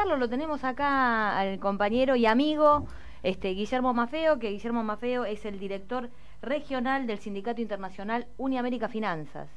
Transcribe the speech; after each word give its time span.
presentarlo, 0.00 0.16
lo 0.16 0.30
tenemos 0.30 0.64
acá 0.64 1.38
al 1.38 1.58
compañero 1.58 2.16
y 2.16 2.24
amigo 2.24 2.86
este, 3.22 3.50
Guillermo 3.50 3.92
Mafeo, 3.92 4.38
que 4.38 4.50
Guillermo 4.50 4.82
Mafeo 4.82 5.24
es 5.26 5.44
el 5.44 5.58
director 5.58 6.08
regional 6.40 7.06
del 7.06 7.18
Sindicato 7.18 7.60
Internacional 7.60 8.26
Uniamérica 8.38 8.88
Finanzas. 8.88 9.48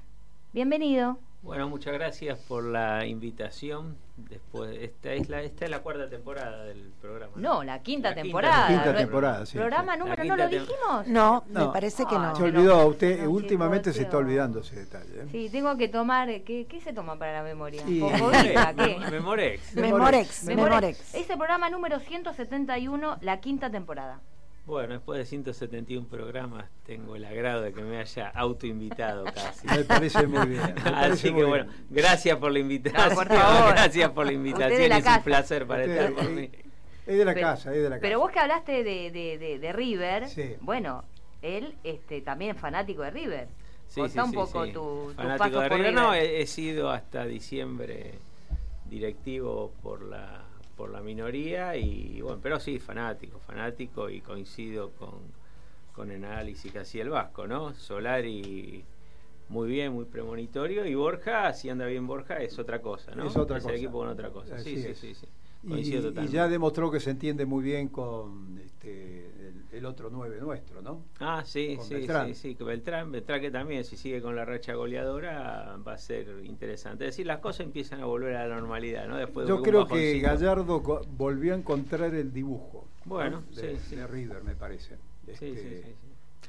Bienvenido. 0.51 1.17
Bueno, 1.43 1.67
muchas 1.67 1.93
gracias 1.93 2.39
por 2.39 2.63
la 2.63 3.05
invitación. 3.05 3.97
Después, 4.15 4.77
esta 4.79 5.11
es 5.11 5.27
la, 5.27 5.41
esta 5.41 5.65
es 5.65 5.71
la 5.71 5.81
cuarta 5.81 6.09
temporada 6.09 6.63
del 6.63 6.93
programa. 7.01 7.33
No, 7.35 7.65
la 7.65 7.83
quinta 7.83 8.15
temporada. 8.15 8.67
Quinta, 8.67 8.83
quinta 8.83 8.97
temporada, 8.97 9.45
sí. 9.45 9.57
¿Programa 9.57 9.97
número 9.97 10.23
no 10.23 10.37
lo 10.37 10.47
dijimos? 10.47 11.07
No, 11.07 11.43
me 11.49 11.65
parece 11.65 12.05
que 12.05 12.15
no. 12.17 12.33
Se 12.33 12.43
olvidó, 12.43 12.87
usted 12.87 13.27
últimamente 13.27 13.91
se 13.91 14.03
está 14.03 14.17
olvidando 14.17 14.61
ese 14.61 14.77
detalle. 14.77 15.23
¿eh? 15.23 15.27
Sí, 15.31 15.49
tengo 15.51 15.75
que 15.75 15.89
tomar, 15.89 16.29
¿qué, 16.43 16.65
qué 16.65 16.79
se 16.79 16.93
toma 16.93 17.19
para 17.19 17.33
la 17.33 17.43
memoria? 17.43 17.83
Sí. 17.85 18.01
¿Qué? 18.77 18.97
Memorex. 19.11 19.75
Memorex. 19.75 20.43
Memorex. 20.45 21.13
Ese 21.13 21.35
programa 21.35 21.69
número 21.69 21.99
171, 21.99 23.17
la 23.19 23.41
quinta 23.41 23.69
temporada. 23.69 24.21
Bueno, 24.65 24.93
después 24.93 25.19
de 25.19 25.25
171 25.25 26.07
programas 26.07 26.65
tengo 26.85 27.17
el 27.17 27.25
agrado 27.25 27.61
de 27.61 27.73
que 27.73 27.81
me 27.81 27.97
haya 27.97 28.29
autoinvitado 28.29 29.25
casi. 29.25 29.67
Me 29.67 29.83
parece 29.83 30.25
muy 30.25 30.47
bien. 30.47 30.75
Así 30.85 31.33
que 31.33 31.43
bueno, 31.43 31.69
gracias 31.89 32.37
por 32.37 32.51
la 32.51 32.59
invitación. 32.59 33.13
por 33.13 33.27
favor. 33.27 33.73
Gracias 33.73 34.11
por 34.11 34.25
la 34.25 34.31
invitación. 34.31 34.91
Es 34.91 35.05
un 35.05 35.23
placer 35.23 35.67
para 35.67 35.83
estar 35.83 36.13
con 36.13 36.35
mí. 36.35 36.49
Es 37.05 37.17
de 37.17 37.25
la 37.25 37.35
casa, 37.35 37.71
es 37.71 37.83
de 37.83 37.89
la 37.89 37.95
casa. 37.97 38.01
Pero 38.01 38.19
vos 38.19 38.31
que 38.31 38.39
hablaste 38.39 38.83
de, 38.85 39.11
de, 39.11 39.59
de, 39.59 39.73
River, 39.73 40.27
bueno, 40.61 41.03
él 41.41 41.75
este, 41.83 42.21
también 42.21 42.55
es 42.55 42.61
fanático 42.61 43.01
de 43.01 43.11
River. 43.11 43.47
Sí, 43.89 44.01
sí, 44.07 44.17
un 44.17 44.31
poco 44.31 44.65
tu, 44.69 45.11
fanático 45.13 45.59
de 45.59 45.69
River. 45.69 45.93
No, 45.93 46.13
he 46.13 46.45
sido 46.47 46.89
hasta 46.89 47.25
diciembre 47.25 48.13
directivo 48.89 49.73
por 49.81 50.03
la 50.03 50.43
por 50.83 50.91
la 50.91 51.01
minoría 51.01 51.77
y 51.77 52.19
bueno, 52.19 52.39
pero 52.43 52.59
sí, 52.59 52.77
fanático, 52.77 53.39
fanático 53.39 54.09
y 54.09 54.19
coincido 54.19 54.91
con, 54.91 55.13
con 55.93 56.11
el 56.11 56.25
análisis 56.25 56.73
que 56.73 56.79
hacía 56.79 57.03
el 57.03 57.09
Vasco, 57.09 57.47
¿no? 57.47 57.73
Solari 57.73 58.83
muy 59.47 59.69
bien, 59.69 59.93
muy 59.93 60.03
premonitorio 60.03 60.85
y 60.85 60.93
Borja, 60.93 61.53
si 61.53 61.69
anda 61.69 61.85
bien 61.85 62.05
Borja, 62.05 62.35
es 62.41 62.59
otra 62.59 62.81
cosa, 62.81 63.15
¿no? 63.15 63.27
Es 63.29 63.37
otra 63.37 63.59
es 63.59 63.63
cosa. 63.63 63.73
el 63.73 63.79
equipo 63.79 63.99
con 63.99 64.09
otra 64.09 64.29
cosa. 64.29 64.59
sí, 64.59 64.75
sí, 64.75 64.93
sí, 64.93 65.15
sí, 65.15 65.25
Y, 65.63 65.95
y, 65.95 66.27
ya 66.27 66.49
demostró 66.49 66.91
que 66.91 66.99
se 66.99 67.11
entiende 67.11 67.45
muy 67.45 67.63
bien 67.63 67.87
con 67.87 68.59
este, 68.59 69.22
el, 69.73 69.85
otro 69.85 70.09
nueve 70.11 70.37
nuestro, 70.39 70.81
¿no? 70.81 71.03
Ah, 71.19 71.43
sí, 71.45 71.77
sí, 71.81 72.07
sí, 72.07 72.33
sí, 72.33 72.57
Beltrán, 72.63 73.11
Beltrán 73.11 73.41
que 73.41 73.51
también 73.51 73.83
si 73.83 73.97
sigue 73.97 74.21
con 74.21 74.35
la 74.35 74.45
racha 74.45 74.73
goleadora 74.73 75.77
va 75.85 75.93
a 75.93 75.97
ser 75.97 76.43
interesante. 76.43 77.05
Es 77.05 77.13
decir, 77.13 77.25
las 77.25 77.39
cosas 77.39 77.61
empiezan 77.61 78.01
a 78.01 78.05
volver 78.05 78.35
a 78.35 78.47
la 78.47 78.55
normalidad, 78.55 79.07
¿no? 79.07 79.17
Después 79.17 79.47
Yo 79.47 79.61
creo 79.61 79.87
que 79.87 80.19
Gallardo 80.19 80.81
volvió 81.17 81.53
a 81.53 81.57
encontrar 81.57 82.13
el 82.13 82.31
dibujo. 82.31 82.85
Bueno, 83.05 83.43
de, 83.55 83.77
sí, 83.79 83.95
de 83.95 84.07
River, 84.07 84.43
me 84.43 84.55
parece. 84.55 84.97
sí, 85.27 85.35
sí, 85.35 85.55
sí, 85.55 85.81
sí. 85.83 85.95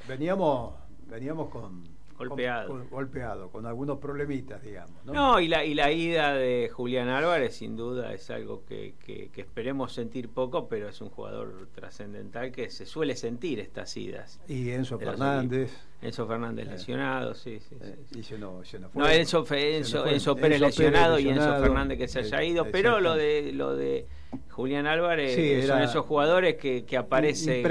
Veníamos, 0.09 0.75
veníamos 1.09 1.49
con 1.49 1.94
golpeado. 2.17 2.69
Con, 2.69 2.89
golpeado, 2.89 3.51
con 3.51 3.67
algunos 3.67 3.99
problemitas, 3.99 4.63
digamos. 4.63 5.05
¿no? 5.05 5.13
no, 5.13 5.41
y, 5.41 5.49
la, 5.49 5.65
y 5.65 5.75
la 5.75 5.91
ida 5.93 6.35
de 6.35 6.71
Julián 6.73 7.09
Álvarez, 7.09 7.57
sin 7.57 7.77
duda, 7.77 8.13
es 8.13 8.31
algo 8.31 8.65
que, 8.65 8.95
que, 9.05 9.31
esperemos 9.37 9.93
sentir 9.93 10.29
poco, 10.29 10.69
pero 10.69 10.89
es 10.89 11.01
un 11.01 11.11
jugador 11.11 11.69
trascendental 11.75 12.53
que 12.53 12.71
se 12.71 12.87
suele 12.87 13.17
sentir 13.17 13.61
estas 13.61 13.97
idas. 13.97 14.41
Y 14.49 14.71
Enzo 14.71 14.99
Fernández. 14.99 15.73
Enzo 16.01 16.27
Fernández 16.27 16.69
eh, 16.69 16.71
lesionado, 16.73 17.35
sí, 17.35 17.61
sí. 17.61 17.77
Eh, 17.81 17.97
sí, 18.13 18.23
sí. 18.23 18.35
no, 18.39 18.61
no, 18.61 18.89
fue, 18.91 19.03
no, 19.03 19.09
Enzo, 19.09 19.47
Enzo, 19.51 20.07
Enzo, 20.07 20.37
Pérez 20.37 20.61
lesionado, 20.61 21.19
y 21.19 21.29
Enzo 21.29 21.59
Fernández 21.61 21.99
que 21.99 22.09
se 22.09 22.19
haya 22.21 22.43
ido, 22.43 22.67
pero 22.71 23.01
lo 23.01 23.15
de 23.15 23.53
lo 23.53 23.75
de 23.75 24.07
Julián 24.51 24.87
Álvarez 24.87 25.67
son 25.67 25.83
esos 25.83 26.05
jugadores 26.05 26.57
que, 26.57 26.85
que 26.85 26.97
aparecen 26.97 27.63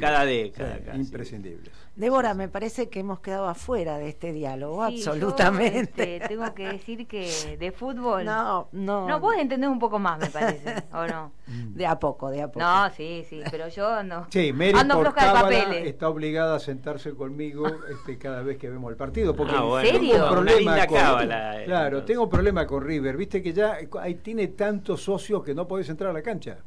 cada 0.00 0.24
década. 0.24 0.96
imprescindibles. 0.96 1.72
Débora, 1.96 2.34
me 2.34 2.48
parece 2.48 2.88
que 2.88 3.00
hemos 3.00 3.20
quedado 3.20 3.46
afuera 3.46 3.98
de 3.98 4.08
este 4.08 4.32
diálogo, 4.32 4.82
absolutamente. 4.82 6.16
Este, 6.16 6.28
tengo 6.28 6.52
que 6.52 6.66
decir 6.66 7.06
que 7.06 7.56
de 7.56 7.70
fútbol. 7.70 8.24
No, 8.24 8.68
no. 8.72 9.06
No, 9.06 9.20
vos 9.20 9.36
entendés 9.38 9.70
un 9.70 9.78
poco 9.78 10.00
más, 10.00 10.18
me 10.18 10.26
parece, 10.26 10.84
¿o 10.92 11.06
no? 11.06 11.32
De 11.46 11.86
a 11.86 11.98
poco, 11.98 12.30
de 12.30 12.42
a 12.42 12.48
poco. 12.48 12.58
No, 12.58 12.90
sí, 12.90 13.24
sí, 13.28 13.42
pero 13.48 13.68
yo 13.68 14.02
no. 14.02 14.26
Sí, 14.30 14.52
Mary 14.52 14.72
ando 14.76 14.96
por 14.96 15.14
papeles. 15.14 15.86
está 15.86 16.08
obligada 16.08 16.56
a 16.56 16.58
sentarse 16.58 17.14
conmigo 17.14 17.66
este, 17.88 18.18
cada 18.18 18.42
vez 18.42 18.58
que 18.58 18.68
vemos 18.68 18.90
el 18.90 18.96
partido. 18.96 19.36
Porque 19.36 19.54
ah, 19.56 19.80
¿En 19.82 19.86
serio? 19.86 20.14
Tengo 20.14 20.24
un 20.26 20.32
problema 20.32 20.86
con, 20.86 21.28
claro, 21.64 22.04
tengo 22.04 22.22
un 22.24 22.30
problema 22.30 22.66
con 22.66 22.82
River. 22.82 23.16
Viste 23.16 23.40
que 23.40 23.52
ya 23.52 23.78
ahí 24.00 24.16
tiene 24.16 24.48
tantos 24.48 25.02
socios 25.02 25.44
que 25.44 25.54
no 25.54 25.68
podés 25.68 25.88
entrar 25.88 26.10
a 26.10 26.12
la 26.12 26.22
cancha 26.22 26.58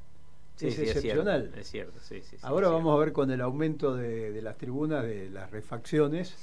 es 0.59 0.79
excepcional. 0.79 1.51
Es 1.57 1.69
cierto, 1.69 1.99
sí, 2.01 2.21
sí, 2.21 2.37
Ahora 2.41 2.69
vamos 2.69 2.95
a 2.95 2.99
ver 2.99 3.13
con 3.13 3.31
el 3.31 3.41
aumento 3.41 3.95
de, 3.95 4.41
las 4.41 4.57
tribunas, 4.57 5.03
de 5.03 5.29
las 5.29 5.51
refacciones. 5.51 6.35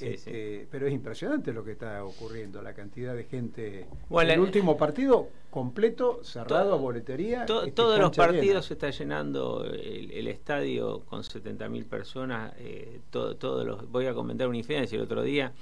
Este, 0.00 0.66
pero 0.70 0.86
es 0.86 0.92
impresionante 0.92 1.52
lo 1.52 1.62
que 1.62 1.72
está 1.72 2.02
ocurriendo, 2.02 2.62
la 2.62 2.72
cantidad 2.72 3.14
de 3.14 3.24
gente. 3.24 3.86
Bueno, 4.08 4.32
el 4.32 4.40
último 4.40 4.76
partido 4.76 5.28
completo, 5.50 6.24
cerrado 6.24 6.74
a 6.74 6.76
boletería. 6.76 7.44
Este, 7.44 7.72
todos 7.72 8.00
los 8.00 8.16
partidos 8.16 8.66
se 8.66 8.74
está 8.74 8.90
llenando 8.90 9.64
el, 9.64 10.26
estadio 10.28 11.00
con 11.00 11.22
70.000 11.22 11.84
personas. 11.84 12.54
Eh, 12.58 13.00
todos 13.10 13.66
los, 13.66 13.90
voy 13.90 14.06
a 14.06 14.14
comentar 14.14 14.48
una 14.48 14.58
infidencia 14.58 14.96
el 14.96 15.02
otro 15.02 15.22
día 15.22 15.52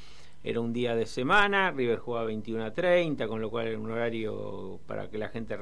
era 0.43 0.61
un 0.61 0.73
día 0.73 0.95
de 0.95 1.05
semana, 1.05 1.71
River 1.71 1.99
jugaba 1.99 2.27
21 2.27 2.65
a 2.65 2.71
30, 2.73 3.29
con 3.29 3.41
lo 3.41 3.51
cual 3.51 3.69
era 3.69 3.79
un 3.79 3.91
horario 3.91 4.81
para 4.87 5.09
que 5.11 5.19
la 5.19 5.29
gente 5.29 5.57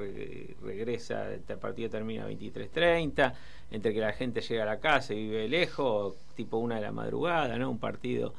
regresa, 0.62 1.32
el 1.32 1.40
partido 1.40 1.90
termina 1.90 2.24
a 2.24 2.30
23.30, 2.30 3.34
entre 3.72 3.92
que 3.92 4.00
la 4.00 4.12
gente 4.12 4.40
llega 4.40 4.62
a 4.62 4.66
la 4.66 4.78
casa 4.78 5.14
y 5.14 5.24
vive 5.24 5.48
lejos, 5.48 6.14
tipo 6.36 6.58
una 6.58 6.76
de 6.76 6.82
la 6.82 6.92
madrugada, 6.92 7.58
¿no? 7.58 7.70
Un 7.70 7.78
partido 7.78 8.34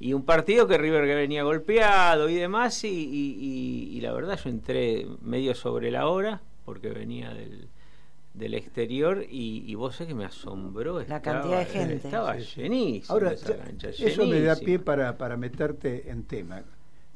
y 0.00 0.12
un 0.12 0.24
partido 0.24 0.66
que 0.66 0.76
River 0.76 1.06
venía 1.06 1.44
golpeado 1.44 2.28
y 2.28 2.34
demás 2.34 2.82
y, 2.82 2.90
y 2.90 4.00
la 4.00 4.12
verdad 4.12 4.38
yo 4.42 4.50
entré 4.50 5.06
medio 5.22 5.54
sobre 5.54 5.92
la 5.92 6.08
hora 6.08 6.42
porque 6.64 6.88
venía 6.88 7.32
del, 7.32 7.68
del 8.34 8.54
exterior 8.54 9.24
y, 9.28 9.72
vos 9.76 9.96
sé 9.96 10.06
que 10.06 10.14
me 10.14 10.24
asombró 10.24 11.00
la 11.00 11.22
cantidad 11.22 11.60
de 11.60 11.64
gente. 11.66 11.94
estaba 11.94 12.36
llenísimo 12.36 13.14
ahora 13.14 13.32
eso 13.32 14.26
me 14.26 14.40
da 14.40 14.56
pie 14.56 14.80
para, 14.80 15.16
para 15.16 15.36
meterte 15.36 16.10
en 16.10 16.24
tema. 16.24 16.62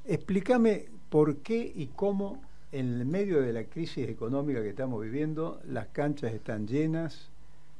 Explícame 0.06 0.86
por 1.10 1.38
qué 1.38 1.72
y 1.74 1.88
cómo 1.88 2.40
en 2.70 3.00
el 3.00 3.04
medio 3.04 3.42
de 3.42 3.52
la 3.52 3.64
crisis 3.64 4.08
económica 4.08 4.62
que 4.62 4.70
estamos 4.70 5.02
viviendo 5.02 5.60
las 5.66 5.88
canchas 5.88 6.32
están 6.32 6.66
llenas 6.66 7.30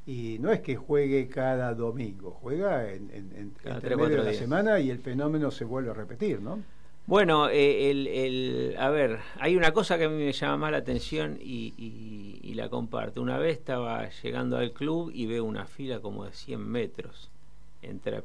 y 0.07 0.39
no 0.41 0.51
es 0.51 0.61
que 0.61 0.77
juegue 0.77 1.29
cada 1.29 1.75
domingo 1.75 2.31
juega 2.31 2.91
en, 2.91 3.11
en, 3.13 3.53
entre 3.65 3.97
medio 3.97 4.25
de 4.25 4.33
la 4.33 4.33
semana 4.33 4.81
y 4.81 4.91
el 4.91 4.99
fenómeno 4.99 5.51
se 5.51 5.67
vuelve 5.67 5.91
a 5.91 5.95
repetir 5.95 6.41
¿no? 6.41 6.63
Bueno, 7.09 7.49
eh, 7.49 7.91
el, 7.91 8.77
a 8.79 8.91
ver, 8.91 9.21
hay 9.41 9.57
una 9.57 9.73
cosa 9.73 9.97
que 9.97 10.05
a 10.05 10.09
mí 10.11 10.23
me 10.23 10.31
llama 10.31 10.59
más 10.59 10.73
la 10.73 10.77
atención 10.77 11.39
y, 11.41 12.53
la 12.55 12.69
comparto. 12.69 13.23
Una 13.23 13.39
vez 13.39 13.57
estaba 13.57 14.11
llegando 14.11 14.59
al 14.59 14.73
club 14.73 15.11
y 15.15 15.25
veo 15.25 15.45
una 15.45 15.65
fila 15.65 16.01
como 16.01 16.27
de 16.27 16.33
100 16.33 16.61
metros 16.61 17.31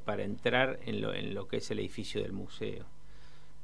para 0.03 0.23
entrar 0.23 0.79
en 0.85 0.99
lo, 0.99 1.13
en 1.13 1.33
lo 1.33 1.47
que 1.47 1.57
es 1.57 1.71
el 1.71 1.79
edificio 1.79 2.21
del 2.21 2.33
museo. 2.33 2.83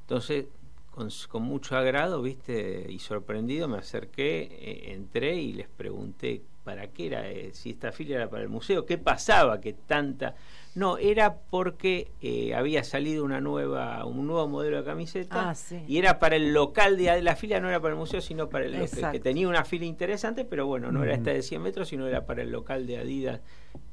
Entonces, 0.02 0.46
con, 0.90 1.42
mucho 1.42 1.76
agrado, 1.76 2.22
viste, 2.22 2.86
y 2.88 2.98
sorprendido, 2.98 3.68
me 3.68 3.76
acerqué, 3.76 4.40
eh, 4.40 4.92
entré 4.94 5.36
y 5.36 5.52
les 5.52 5.68
pregunté 5.68 6.40
para 6.70 6.86
qué 6.86 7.06
era, 7.06 7.28
eh, 7.28 7.50
si 7.52 7.70
esta 7.70 7.90
fila 7.90 8.14
era 8.14 8.30
para 8.30 8.44
el 8.44 8.48
museo, 8.48 8.86
qué 8.86 8.96
pasaba 8.96 9.60
que 9.60 9.72
tanta 9.72 10.36
no, 10.76 10.98
era 10.98 11.34
porque 11.50 12.12
eh, 12.22 12.54
había 12.54 12.84
salido 12.84 13.24
una 13.24 13.40
nueva, 13.40 14.04
un 14.04 14.28
nuevo 14.28 14.46
modelo 14.46 14.76
de 14.76 14.84
camiseta 14.84 15.50
ah, 15.50 15.54
sí. 15.56 15.82
y 15.88 15.98
era 15.98 16.20
para 16.20 16.36
el 16.36 16.54
local 16.54 16.96
de 16.96 17.20
la 17.22 17.34
fila, 17.34 17.58
no 17.58 17.68
era 17.68 17.80
para 17.80 17.94
el 17.94 17.98
museo, 17.98 18.20
sino 18.20 18.48
para 18.48 18.66
el 18.66 18.78
local, 18.78 19.10
que, 19.10 19.18
tenía 19.18 19.48
una 19.48 19.64
fila 19.64 19.84
interesante, 19.84 20.44
pero 20.44 20.68
bueno, 20.68 20.92
no 20.92 21.02
era 21.02 21.14
esta 21.14 21.32
de 21.32 21.42
100 21.42 21.60
metros, 21.60 21.88
sino 21.88 22.06
era 22.06 22.24
para 22.24 22.42
el 22.42 22.52
local 22.52 22.86
de 22.86 22.98
Adidas 22.98 23.40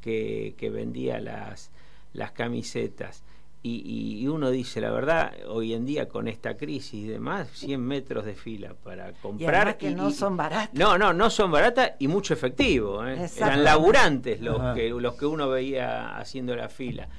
que, 0.02 0.54
que 0.56 0.70
vendía 0.70 1.20
las, 1.20 1.72
las 2.14 2.32
camisetas. 2.32 3.24
Y, 3.68 4.28
uno 4.28 4.50
dice, 4.50 4.82
la 4.82 4.92
verdad, 4.92 5.34
hoy 5.48 5.74
en 5.74 5.86
día 5.86 6.08
con 6.08 6.28
esta 6.28 6.58
crisis 6.58 6.94
y 6.94 7.08
demás, 7.08 7.50
100 7.54 7.82
metros 7.82 8.26
de 8.26 8.36
fila 8.36 8.74
para 8.84 9.14
comprar. 9.14 9.78
Y 9.80 9.86
que 9.86 9.96
no 9.96 10.12
son 10.12 10.38
baratas. 10.38 10.74
No, 10.74 10.98
no, 10.98 11.14
no 11.14 11.30
son 11.30 11.52
baratas 11.52 11.94
y 12.00 12.08
mucho 12.08 12.34
efectivo. 12.34 13.06
¿eh? 13.06 13.30
Eran 13.38 13.64
laburantes 13.64 14.42
los 14.42 14.76
que, 14.76 14.90
los 14.90 15.16
que 15.16 15.26
uno 15.26 15.50
veía 15.50 16.18
haciendo 16.18 16.56
la 16.56 16.70
fila. 16.70 17.10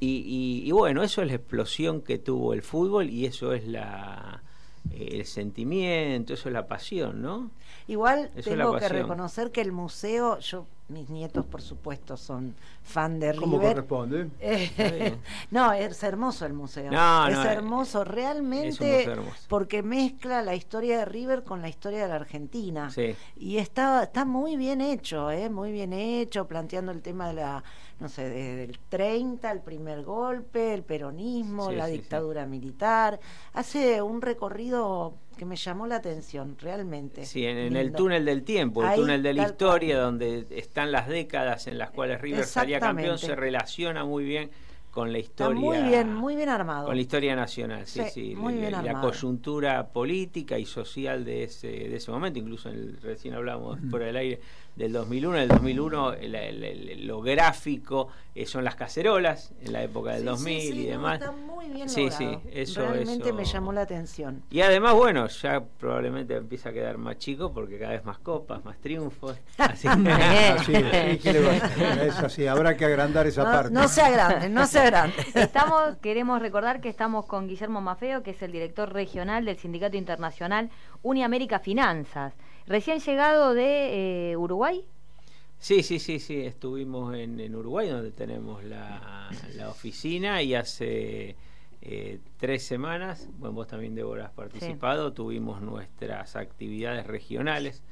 Y, 0.00 0.62
y, 0.64 0.70
bueno, 0.72 1.04
eso 1.04 1.22
es 1.22 1.28
la 1.28 1.34
explosión 1.34 2.00
que 2.00 2.18
tuvo 2.18 2.54
el 2.54 2.62
fútbol 2.62 3.08
y 3.08 3.26
eso 3.26 3.52
es 3.52 3.68
la 3.68 4.42
el 4.90 5.24
sentimiento, 5.26 6.34
eso 6.34 6.48
es 6.48 6.52
la 6.52 6.66
pasión, 6.66 7.22
¿no? 7.22 7.52
Igual 7.86 8.30
tengo 8.44 8.76
que 8.76 8.88
reconocer 8.88 9.52
que 9.52 9.60
el 9.60 9.72
museo, 9.72 10.38
yo 10.40 10.66
mis 10.92 11.10
nietos, 11.10 11.44
por 11.46 11.62
supuesto, 11.62 12.16
son 12.16 12.54
fan 12.82 13.18
de 13.18 13.32
River. 13.32 13.40
¿Cómo 13.40 13.60
corresponde? 13.60 14.28
no, 15.50 15.72
es 15.72 16.02
hermoso 16.02 16.46
el 16.46 16.52
museo. 16.52 16.90
es 17.28 17.44
hermoso, 17.44 18.04
realmente, 18.04 19.06
porque 19.48 19.82
mezcla 19.82 20.42
la 20.42 20.54
historia 20.54 20.98
de 20.98 21.04
River 21.04 21.44
con 21.44 21.62
la 21.62 21.68
historia 21.68 22.02
de 22.02 22.08
la 22.08 22.16
Argentina. 22.16 22.90
Y 23.36 23.58
está, 23.58 24.04
está 24.04 24.24
muy 24.24 24.56
bien 24.56 24.80
hecho, 24.80 25.30
¿eh? 25.30 25.48
muy 25.48 25.72
bien 25.72 25.92
hecho, 25.92 26.46
planteando 26.46 26.92
el 26.92 27.02
tema 27.02 27.28
de 27.28 27.34
la, 27.34 27.64
no 28.00 28.08
sé, 28.08 28.28
desde 28.28 28.64
el 28.64 28.78
30, 28.88 29.50
el 29.50 29.60
primer 29.60 30.02
golpe, 30.02 30.74
el 30.74 30.82
peronismo, 30.82 31.70
la 31.72 31.86
dictadura 31.86 32.46
militar. 32.46 33.18
Hace 33.52 34.02
un 34.02 34.20
recorrido 34.20 35.14
que 35.36 35.44
me 35.44 35.56
llamó 35.56 35.86
la 35.86 35.96
atención, 35.96 36.56
realmente. 36.60 37.24
Sí, 37.26 37.44
en, 37.44 37.76
el 37.76 37.92
túnel 37.92 38.24
del 38.24 38.42
tiempo, 38.42 38.84
el 38.84 38.94
túnel 38.94 39.22
de 39.22 39.34
la 39.34 39.46
historia, 39.46 39.98
donde 39.98 40.46
están 40.50 40.92
las 40.92 41.08
décadas 41.08 41.66
en 41.66 41.78
las 41.78 41.90
cuales 41.90 42.20
River 42.20 42.44
salía 42.44 42.80
campeón, 42.80 43.18
se 43.18 43.34
relaciona 43.34 44.04
muy 44.04 44.24
bien 44.24 44.50
con 44.90 45.10
la 45.10 45.18
historia. 45.18 45.58
muy 45.58 45.82
bien, 45.82 46.14
muy 46.14 46.36
bien 46.36 46.50
armado. 46.50 46.86
Con 46.86 46.94
la 46.94 47.00
historia 47.00 47.34
nacional, 47.34 47.86
sí, 47.86 48.02
sí. 48.12 48.34
Muy 48.36 48.54
bien 48.54 48.72
la, 48.72 48.82
la, 48.82 49.00
coyuntura 49.00 49.88
política 49.88 50.58
y 50.58 50.66
social 50.66 51.24
de 51.24 51.44
ese, 51.44 51.68
de 51.68 51.96
ese 51.96 52.10
momento, 52.10 52.38
incluso 52.38 52.68
el, 52.68 52.98
recién 53.00 53.34
hablábamos 53.34 53.78
por 53.90 54.02
el 54.02 54.14
aire 54.16 54.40
del 54.76 54.92
2001. 54.92 55.36
En 55.36 55.42
el 55.42 55.48
2001 55.48 56.14
lo 57.04 57.20
gráfico 57.22 58.08
eh, 58.34 58.46
son 58.46 58.64
las 58.64 58.76
cacerolas, 58.76 59.52
en 59.60 59.72
la 59.72 59.82
época 59.82 60.12
del 60.12 60.24
2000 60.24 60.78
y 60.78 60.86
demás. 60.86 61.20
está 61.20 61.32
muy 61.32 61.68
bien 61.68 61.88
sí, 61.88 62.10
sí, 62.10 62.38
eso, 62.50 62.80
Realmente 62.80 63.32
me 63.32 63.44
llamó 63.44 63.72
la 63.72 63.82
atención. 63.82 64.42
Y 64.50 64.62
además, 64.62 64.94
bueno, 64.94 65.26
ya 65.28 65.62
probablemente 65.62 66.34
empieza 66.36 66.70
a 66.70 66.72
quedar 66.72 66.96
más 66.96 67.18
chico 67.18 67.52
porque 67.52 67.78
cada 67.78 67.92
vez 67.92 68.04
más 68.04 68.18
copas, 68.18 68.64
más 68.64 68.78
triunfos. 68.78 69.36
Así, 69.58 69.86
es 72.02 72.18
así, 72.18 72.46
habrá 72.46 72.76
que 72.76 72.84
agrandar 72.84 73.26
esa 73.26 73.44
parte. 73.44 73.72
No 73.72 73.88
se 73.88 74.00
agrande, 74.02 74.48
no 74.48 74.66
se 74.66 74.78
agrande. 74.78 75.14
Estamos, 75.34 75.96
queremos 75.98 76.40
recordar 76.40 76.80
que 76.80 76.88
estamos 76.88 77.26
con 77.26 77.48
Guillermo 77.48 77.80
Mafeo, 77.80 78.22
que 78.22 78.30
es 78.30 78.42
el 78.42 78.52
director 78.52 78.92
regional 78.92 79.44
del 79.44 79.58
Sindicato 79.58 79.96
Internacional 79.96 80.70
Uniamérica 81.02 81.58
Finanzas. 81.58 82.34
Recién 82.66 83.00
llegado 83.00 83.54
de 83.54 84.30
eh, 84.32 84.36
Uruguay. 84.36 84.84
Sí, 85.58 85.82
sí, 85.82 86.00
sí, 86.00 86.18
sí, 86.18 86.40
estuvimos 86.40 87.14
en, 87.14 87.54
Uruguay 87.54 87.88
donde 87.88 88.10
tenemos 88.10 88.64
la, 88.64 89.30
oficina 89.68 90.42
y 90.42 90.54
hace 90.54 91.36
eh, 91.80 92.18
tres 92.36 92.64
semanas, 92.64 93.28
bueno, 93.38 93.54
vos 93.54 93.68
también 93.68 93.94
Débora 93.94 94.26
has 94.26 94.32
participado, 94.32 95.12
tuvimos 95.12 95.62
nuestras 95.62 96.34
actividades 96.34 97.06
regionales 97.06 97.84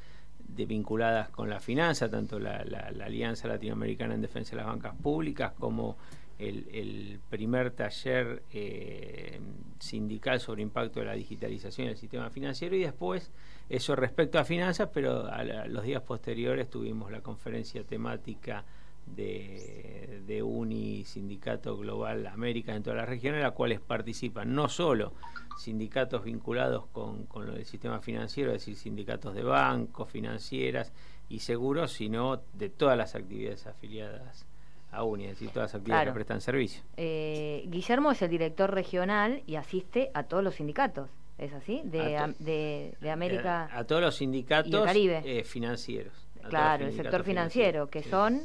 de, 0.49 0.67
vinculadas 0.67 1.29
con 1.31 1.49
la 1.49 1.61
finanza, 1.61 2.11
tanto 2.11 2.41
la, 2.41 2.57
Alianza 3.05 3.47
Latinoamericana 3.47 4.15
en 4.15 4.21
Defensa 4.21 4.51
de 4.51 4.57
las 4.57 4.67
Bancas 4.67 4.97
Públicas 4.97 5.53
como 5.57 5.97
el, 6.39 7.21
primer 7.29 7.71
taller 7.71 8.43
eh, 8.53 9.39
sindical 9.79 10.41
sobre 10.41 10.63
impacto 10.63 10.99
de 11.01 11.07
la 11.07 11.15
digitalización 11.15 11.87
del 11.87 11.97
sistema 11.97 12.31
financiero 12.31 12.75
y 12.75 12.81
después 12.81 13.31
eso 13.71 13.95
respecto 13.95 14.39
a 14.39 14.45
finanzas, 14.45 14.91
pero 14.93 15.27
a, 15.27 15.45
los 15.45 15.85
días 15.85 16.03
posteriores 16.03 16.69
tuvimos 16.69 17.11
la 17.13 17.21
conferencia 17.21 17.85
temática 17.85 18.65
de, 19.07 20.23
de 20.27 20.43
UNI, 20.43 21.05
Sindicato 21.05 21.77
Global 21.77 22.27
América 22.27 22.75
en 22.75 22.83
todas 22.83 22.97
las 22.97 23.09
regiones, 23.09 23.39
en 23.39 23.45
las 23.45 23.53
cuales 23.53 23.81
participan 23.81 24.53
no 24.53 24.69
solo 24.69 25.15
sindicatos 25.57 26.25
vinculados 26.25 26.87
con, 26.87 27.27
con 27.27 27.47
lo 27.47 27.53
del 27.53 27.65
sistema 27.65 28.01
financiero, 28.01 28.51
es 28.51 28.63
decir, 28.63 28.75
sindicatos 28.75 29.35
de 29.35 29.45
bancos, 29.45 30.09
financieras 30.09 30.93
y 31.29 31.39
seguros, 31.39 31.93
sino 31.93 32.43
de 32.55 32.71
todas 32.71 32.99
las 32.99 33.15
actividades 33.15 33.69
afiliadas 33.69 34.47
a 34.91 35.05
UNI, 35.05 35.27
es 35.27 35.31
decir, 35.31 35.51
todas 35.51 35.73
las 35.73 35.75
actividades 35.77 36.09
que 36.09 36.15
prestan 36.15 36.41
servicio. 36.41 36.83
Eh, 36.97 37.65
Guillermo 37.69 38.11
es 38.11 38.21
el 38.23 38.31
director 38.31 38.75
regional 38.75 39.45
y 39.47 39.55
asiste 39.55 40.11
a 40.13 40.25
todos 40.25 40.43
los 40.43 40.57
sindicatos. 40.57 41.09
¿Es 41.41 41.55
así? 41.55 41.81
De, 41.85 42.93
de, 43.01 43.11
América. 43.11 43.71
A, 43.73 43.85
todos 43.85 44.03
los 44.03 44.17
sindicatos 44.17 44.87
eh, 44.95 45.43
financieros. 45.43 46.13
Claro, 46.51 46.87
el 46.87 46.93
sector 46.93 47.25
financiero, 47.25 47.89
que 47.89 48.03
son. 48.03 48.43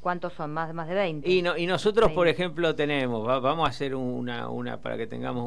¿Cuántos 0.00 0.32
son? 0.32 0.50
Más, 0.50 0.72
más 0.72 0.88
de 0.88 0.94
20. 0.94 1.28
Y, 1.28 1.44
y 1.58 1.66
nosotros, 1.66 2.10
por 2.12 2.26
ejemplo, 2.26 2.74
tenemos, 2.74 3.26
vamos 3.26 3.66
a 3.66 3.70
hacer 3.70 3.94
una, 3.94 4.48
una 4.48 4.80
para 4.80 4.96
que 4.96 5.06
tengamos 5.06 5.44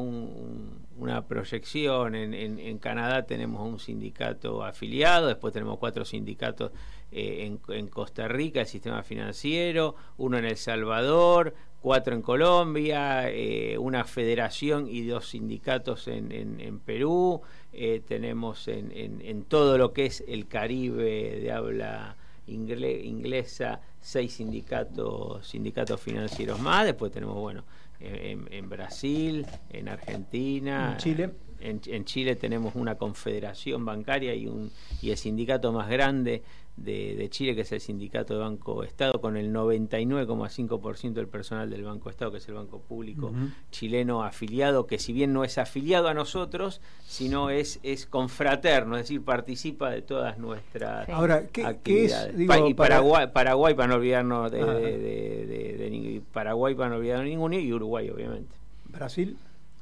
una 0.96 1.26
proyección. 1.26 2.14
En, 2.14 2.36
en, 2.36 2.78
Canadá 2.78 3.26
tenemos 3.26 3.68
un 3.68 3.80
sindicato 3.80 4.64
afiliado, 4.64 5.26
después 5.26 5.54
tenemos 5.54 5.80
cuatro 5.80 6.06
sindicatos 6.06 6.72
eh, 7.12 7.48
en, 7.48 7.60
en 7.76 7.88
Costa 7.88 8.28
Rica, 8.28 8.60
el 8.60 8.68
sistema 8.68 9.02
financiero, 9.02 9.96
uno 10.18 10.38
en 10.38 10.46
El 10.46 10.58
Salvador, 10.58 11.56
cuatro 11.84 12.16
en 12.16 12.22
Colombia, 12.22 13.30
eh, 13.30 13.78
una 13.78 14.06
federación 14.06 14.88
y 14.88 15.06
dos 15.06 15.28
sindicatos 15.28 16.08
en, 16.08 16.32
en, 16.32 16.80
Perú, 16.80 17.42
eh, 17.74 18.02
tenemos 18.08 18.70
en, 18.70 18.92
en, 18.94 19.44
todo 19.44 19.78
lo 19.78 19.92
que 19.92 20.06
es 20.06 20.24
el 20.26 20.48
Caribe 20.48 21.40
de 21.42 21.52
habla 21.52 22.16
inglesa 22.48 23.82
seis 24.00 24.34
sindicatos, 24.34 25.46
sindicatos 25.46 26.00
financieros 26.00 26.58
más, 26.62 26.86
después 26.86 27.12
tenemos, 27.12 27.36
bueno, 27.36 27.66
en, 28.00 28.70
Brasil, 28.70 29.46
en 29.70 29.90
Argentina, 29.90 30.94
en 30.94 30.98
Chile. 30.98 31.30
En, 31.60 32.06
Chile 32.06 32.36
tenemos 32.36 32.76
una 32.76 32.96
confederación 32.96 33.86
bancaria 33.86 34.34
y, 34.34 34.48
un, 34.48 34.72
y 35.02 35.12
el 35.12 35.18
sindicato 35.18 35.72
más 35.72 35.90
grande 35.90 36.44
de, 36.76 37.28
Chile, 37.30 37.56
que 37.56 37.62
es 37.62 37.72
el 37.72 37.80
sindicato 37.80 38.34
de 38.34 38.40
Banco 38.40 38.84
Estado, 38.84 39.22
con 39.22 39.38
el 39.38 39.54
99,5% 39.54 41.14
del 41.14 41.28
personal 41.28 41.70
del 41.70 41.84
Banco 41.84 42.10
Estado, 42.10 42.32
que 42.32 42.38
es 42.38 42.48
el 42.48 42.56
banco 42.56 42.80
público 42.80 43.32
chileno 43.72 44.24
afiliado, 44.24 44.88
que 44.88 44.98
si 44.98 45.14
bien 45.14 45.34
no 45.34 45.44
es 45.44 45.58
afiliado 45.58 46.08
a 46.08 46.14
nosotros, 46.14 46.82
sino 47.06 47.50
es, 47.50 47.80
es 47.84 48.06
confraterno, 48.06 48.96
es 48.98 49.04
decir, 49.04 49.22
participa 49.22 49.92
de 49.92 50.02
todas 50.02 50.40
nuestras 50.40 51.08
Ahora, 51.10 51.48
¿qué, 51.48 51.66
actividades. 51.66 52.40
y 52.40 52.74
Paraguay, 52.74 53.28
Paraguay, 53.32 53.74
para 53.76 53.88
no 53.90 53.96
olvidarnos 53.96 54.52
de, 54.52 54.60
de, 54.60 56.22
Paraguay, 56.32 56.76
para 56.76 56.90
no 56.90 56.96
olvidarnos 56.96 57.28
ninguno, 57.28 57.58
y 57.58 57.72
Uruguay, 57.72 58.10
obviamente. 58.10 58.56
¿Brasil? 58.86 59.38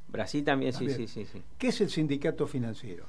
Brasil 0.10 0.44
también, 0.44 0.74
sí, 0.74 0.90
sí, 0.90 1.08
sí. 1.08 1.26
¿Qué 1.58 1.70
es 1.70 1.80
el 1.80 1.90
sindicato 1.90 2.46
financiero? 2.48 3.06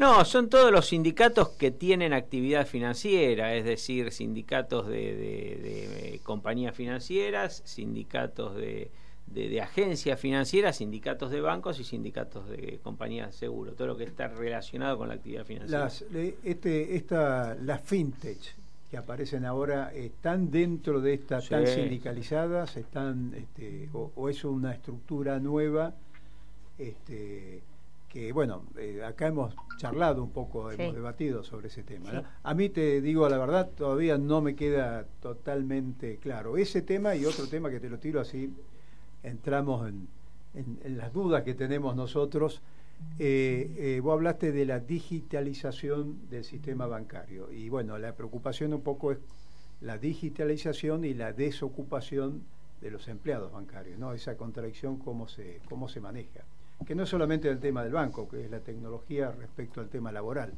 No, 0.00 0.24
son 0.24 0.48
todos 0.48 0.72
los 0.72 0.86
sindicatos 0.86 1.50
que 1.50 1.70
tienen 1.70 2.14
actividad 2.14 2.66
financiera, 2.66 3.54
es 3.54 3.66
decir, 3.66 4.10
sindicatos 4.12 4.88
de, 4.88 6.14
eh, 6.14 6.20
compañías 6.22 6.74
financieras, 6.74 7.60
sindicatos 7.66 8.56
de, 8.56 8.90
agencias 9.60 10.18
financieras, 10.18 10.78
sindicatos 10.78 11.30
de 11.30 11.42
bancos 11.42 11.78
y 11.80 11.84
sindicatos 11.84 12.48
de 12.48 12.80
compañías 12.82 13.26
de 13.26 13.32
seguro, 13.34 13.74
todo 13.74 13.88
lo 13.88 13.96
que 13.98 14.04
está 14.04 14.28
relacionado 14.28 14.96
con 14.96 15.08
la 15.08 15.14
actividad 15.14 15.44
financiera. 15.44 15.84
Las, 15.84 16.02
este, 16.44 16.96
esta, 16.96 17.54
las 17.56 17.82
fintech 17.82 18.54
que 18.90 18.96
aparecen 18.96 19.44
ahora 19.44 19.92
están 19.92 20.50
dentro 20.50 21.02
de 21.02 21.12
estas 21.12 21.46
tan 21.46 21.66
sindicalizadas, 21.66 22.78
están, 22.78 23.34
este, 23.36 23.90
o, 23.92 24.10
o, 24.16 24.30
es 24.30 24.42
una 24.44 24.72
estructura 24.72 25.38
nueva. 25.38 25.92
Este, 26.78 27.60
que 28.10 28.32
bueno, 28.32 28.64
eh, 28.76 29.02
acá 29.04 29.28
hemos 29.28 29.54
charlado 29.78 30.24
un 30.24 30.32
poco, 30.32 30.70
hemos 30.72 30.94
debatido 30.94 31.44
sobre 31.44 31.68
ese 31.68 31.84
tema. 31.84 32.38
A 32.42 32.54
mí 32.54 32.68
te 32.68 33.00
digo 33.00 33.28
la 33.28 33.38
verdad, 33.38 33.70
todavía 33.70 34.18
no 34.18 34.42
me 34.42 34.56
queda 34.56 35.06
totalmente 35.20 36.18
claro. 36.18 36.56
Ese 36.56 36.82
tema 36.82 37.14
y 37.14 37.24
otro 37.24 37.46
tema 37.46 37.70
que 37.70 37.78
te 37.78 37.88
lo 37.88 38.00
tiro 38.00 38.20
así, 38.20 38.52
entramos 39.22 39.88
en, 39.88 40.08
las 40.96 41.12
dudas 41.12 41.44
que 41.44 41.54
tenemos 41.54 41.94
nosotros. 41.94 42.62
Eh, 43.18 43.76
eh, 43.78 44.00
vos 44.02 44.14
hablaste 44.14 44.50
de 44.50 44.66
la 44.66 44.80
digitalización 44.80 46.28
del 46.28 46.44
sistema 46.44 46.86
bancario 46.86 47.50
y 47.50 47.70
bueno, 47.70 47.96
la 47.96 48.14
preocupación 48.14 48.74
un 48.74 48.82
poco 48.82 49.12
es 49.12 49.18
la 49.80 49.96
digitalización 49.96 51.04
y 51.04 51.14
la 51.14 51.32
desocupación 51.32 52.42
de 52.82 52.90
los 52.90 53.08
empleados 53.08 53.52
bancarios, 53.52 53.98
¿no? 53.98 54.12
Esa 54.12 54.36
contradicción, 54.36 54.98
cómo 54.98 55.28
se, 55.28 55.60
cómo 55.68 55.88
se 55.88 56.00
maneja 56.00 56.44
que 56.86 56.94
no 56.94 57.02
es 57.02 57.08
solamente 57.08 57.48
el 57.48 57.58
tema 57.60 57.82
del 57.82 57.92
banco, 57.92 58.28
que 58.28 58.44
es 58.44 58.50
la 58.50 58.60
tecnología 58.60 59.30
respecto 59.30 59.80
al 59.80 59.88
tema 59.88 60.12
laboral, 60.12 60.52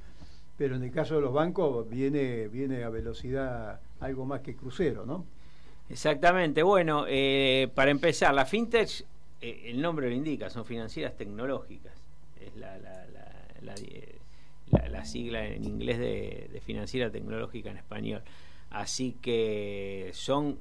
pero 0.56 0.76
en 0.76 0.82
el 0.82 0.90
caso 0.90 1.16
de 1.16 1.22
los 1.22 1.32
bancos 1.32 1.88
viene, 1.88 2.48
viene 2.48 2.84
a 2.84 2.88
velocidad 2.88 3.80
algo 4.00 4.24
más 4.24 4.40
que 4.40 4.54
crucero, 4.54 5.04
¿no? 5.04 5.24
Exactamente. 5.88 6.62
Bueno, 6.62 7.04
eh, 7.08 7.70
para 7.74 7.90
empezar, 7.90 8.34
la 8.34 8.46
fintech, 8.46 9.04
eh, 9.40 9.62
el 9.66 9.82
nombre 9.82 10.08
lo 10.08 10.14
indica, 10.14 10.48
son 10.50 10.64
financieras 10.64 11.16
tecnológicas. 11.16 11.92
Es 12.40 12.56
la, 12.56 12.78
la, 12.78 13.06
la, 13.60 14.88
la 14.88 15.04
sigla 15.04 15.46
en 15.46 15.64
inglés 15.64 15.98
de, 15.98 16.48
de, 16.52 16.60
financiera 16.60 17.10
tecnológica 17.10 17.70
en 17.70 17.76
español. 17.76 18.22
Así 18.70 19.16
que 19.20 20.10
son 20.14 20.58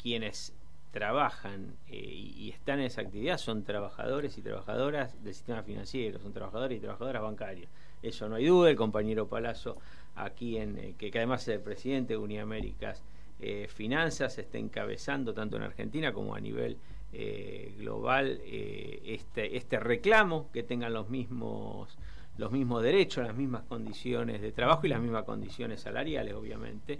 quienes 0.00 0.54
trabajan 0.90 1.76
eh, 1.88 1.96
y, 1.96 2.50
están 2.50 2.80
en 2.80 2.86
esa 2.86 3.02
actividad 3.02 3.38
son 3.38 3.62
trabajadores 3.64 4.38
y 4.38 4.42
trabajadoras 4.42 5.22
del 5.22 5.34
sistema 5.34 5.62
financiero, 5.62 6.18
son 6.18 6.32
trabajadores 6.32 6.78
y 6.78 6.80
trabajadoras 6.80 7.22
bancarias. 7.22 7.70
eso 8.02 8.28
no 8.28 8.36
hay 8.36 8.46
duda. 8.46 8.70
El 8.70 8.76
compañero 8.76 9.28
Palazzo, 9.28 9.76
aquí 10.14 10.56
en 10.56 10.78
eh, 10.78 10.94
que, 10.98 11.10
además 11.14 11.42
es 11.42 11.56
el 11.56 11.60
presidente 11.60 12.14
de 12.14 12.18
Uniaméricas 12.18 13.02
eh, 13.40 13.68
Finanzas, 13.68 14.38
está 14.38 14.58
encabezando 14.58 15.34
tanto 15.34 15.56
en 15.56 15.62
Argentina 15.62 16.12
como 16.12 16.34
a 16.34 16.40
nivel 16.40 16.76
eh, 17.12 17.74
global 17.78 18.40
este, 18.44 19.56
este 19.56 19.80
reclamo 19.80 20.50
que 20.52 20.62
tengan 20.62 20.92
los 20.92 21.08
mismos 21.08 21.96
los 22.38 22.52
mismos 22.52 22.82
derechos, 22.82 23.26
las 23.26 23.36
mismas 23.36 23.64
condiciones 23.64 24.40
de 24.40 24.52
trabajo 24.52 24.86
y 24.86 24.90
las 24.90 25.00
mismas 25.00 25.24
condiciones 25.24 25.80
salariales, 25.80 26.34
obviamente. 26.34 26.98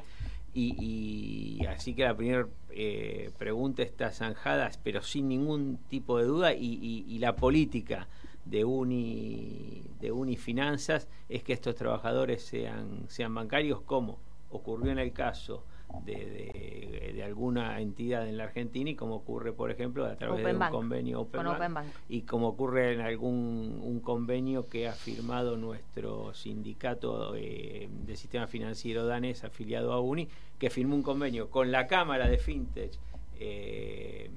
Y, 0.61 1.65
así 1.67 1.95
que 1.95 2.03
la 2.03 2.17
primera 2.17 2.49
eh, 2.71 3.31
pregunta 3.39 3.83
está 3.83 4.11
zanjada, 4.11 4.71
pero 4.83 5.03
sin 5.03 5.29
ningún 5.29 5.79
tipo 5.89 6.19
de 6.19 6.25
duda, 6.25 6.53
y, 6.53 7.17
la 7.21 7.37
política 7.37 8.09
de 8.45 8.65
Uni, 8.65 9.85
de 10.01 10.11
Unifinanzas 10.11 11.07
es 11.29 11.45
que 11.45 11.53
estos 11.53 11.77
trabajadores 11.77 12.43
sean, 12.43 13.05
sean 13.09 13.35
bancarios, 13.35 13.83
como 13.83 14.19
ocurrió 14.51 14.91
en 14.91 14.99
el 14.99 15.13
caso 15.13 15.65
de, 16.05 17.13
de, 17.15 17.23
alguna 17.25 17.81
entidad 17.81 18.27
en 18.29 18.39
la 18.39 18.45
Argentina 18.45 18.91
y 18.91 18.95
como 18.95 19.17
ocurre, 19.17 19.53
por 19.53 19.71
ejemplo, 19.71 20.07
a 20.07 20.17
través 20.17 20.45
de 20.45 20.55
un 20.55 20.71
convenio 20.71 21.21
Open, 21.21 21.45
Bank, 21.45 21.87
y 22.09 22.23
como 22.23 22.49
ocurre 22.49 22.95
en 22.95 23.01
algún 23.01 23.81
un 23.83 24.01
convenio 24.01 24.67
que 24.67 24.89
ha 24.89 24.93
firmado 24.93 25.57
nuestro 25.57 26.33
sindicato 26.33 27.35
eh, 27.37 27.89
de 28.07 28.17
sistema 28.17 28.47
financiero 28.47 29.05
danés 29.05 29.45
afiliado 29.45 29.93
a 29.93 30.01
UNI, 30.01 30.29
que 30.59 30.71
firmó 30.71 30.95
un 30.95 31.03
convenio 31.03 31.51
con 31.51 31.71
la 31.71 31.87
Cámara 31.87 32.29
de 32.29 32.39
FinTech. 32.39 32.93
Eh, 33.41 34.31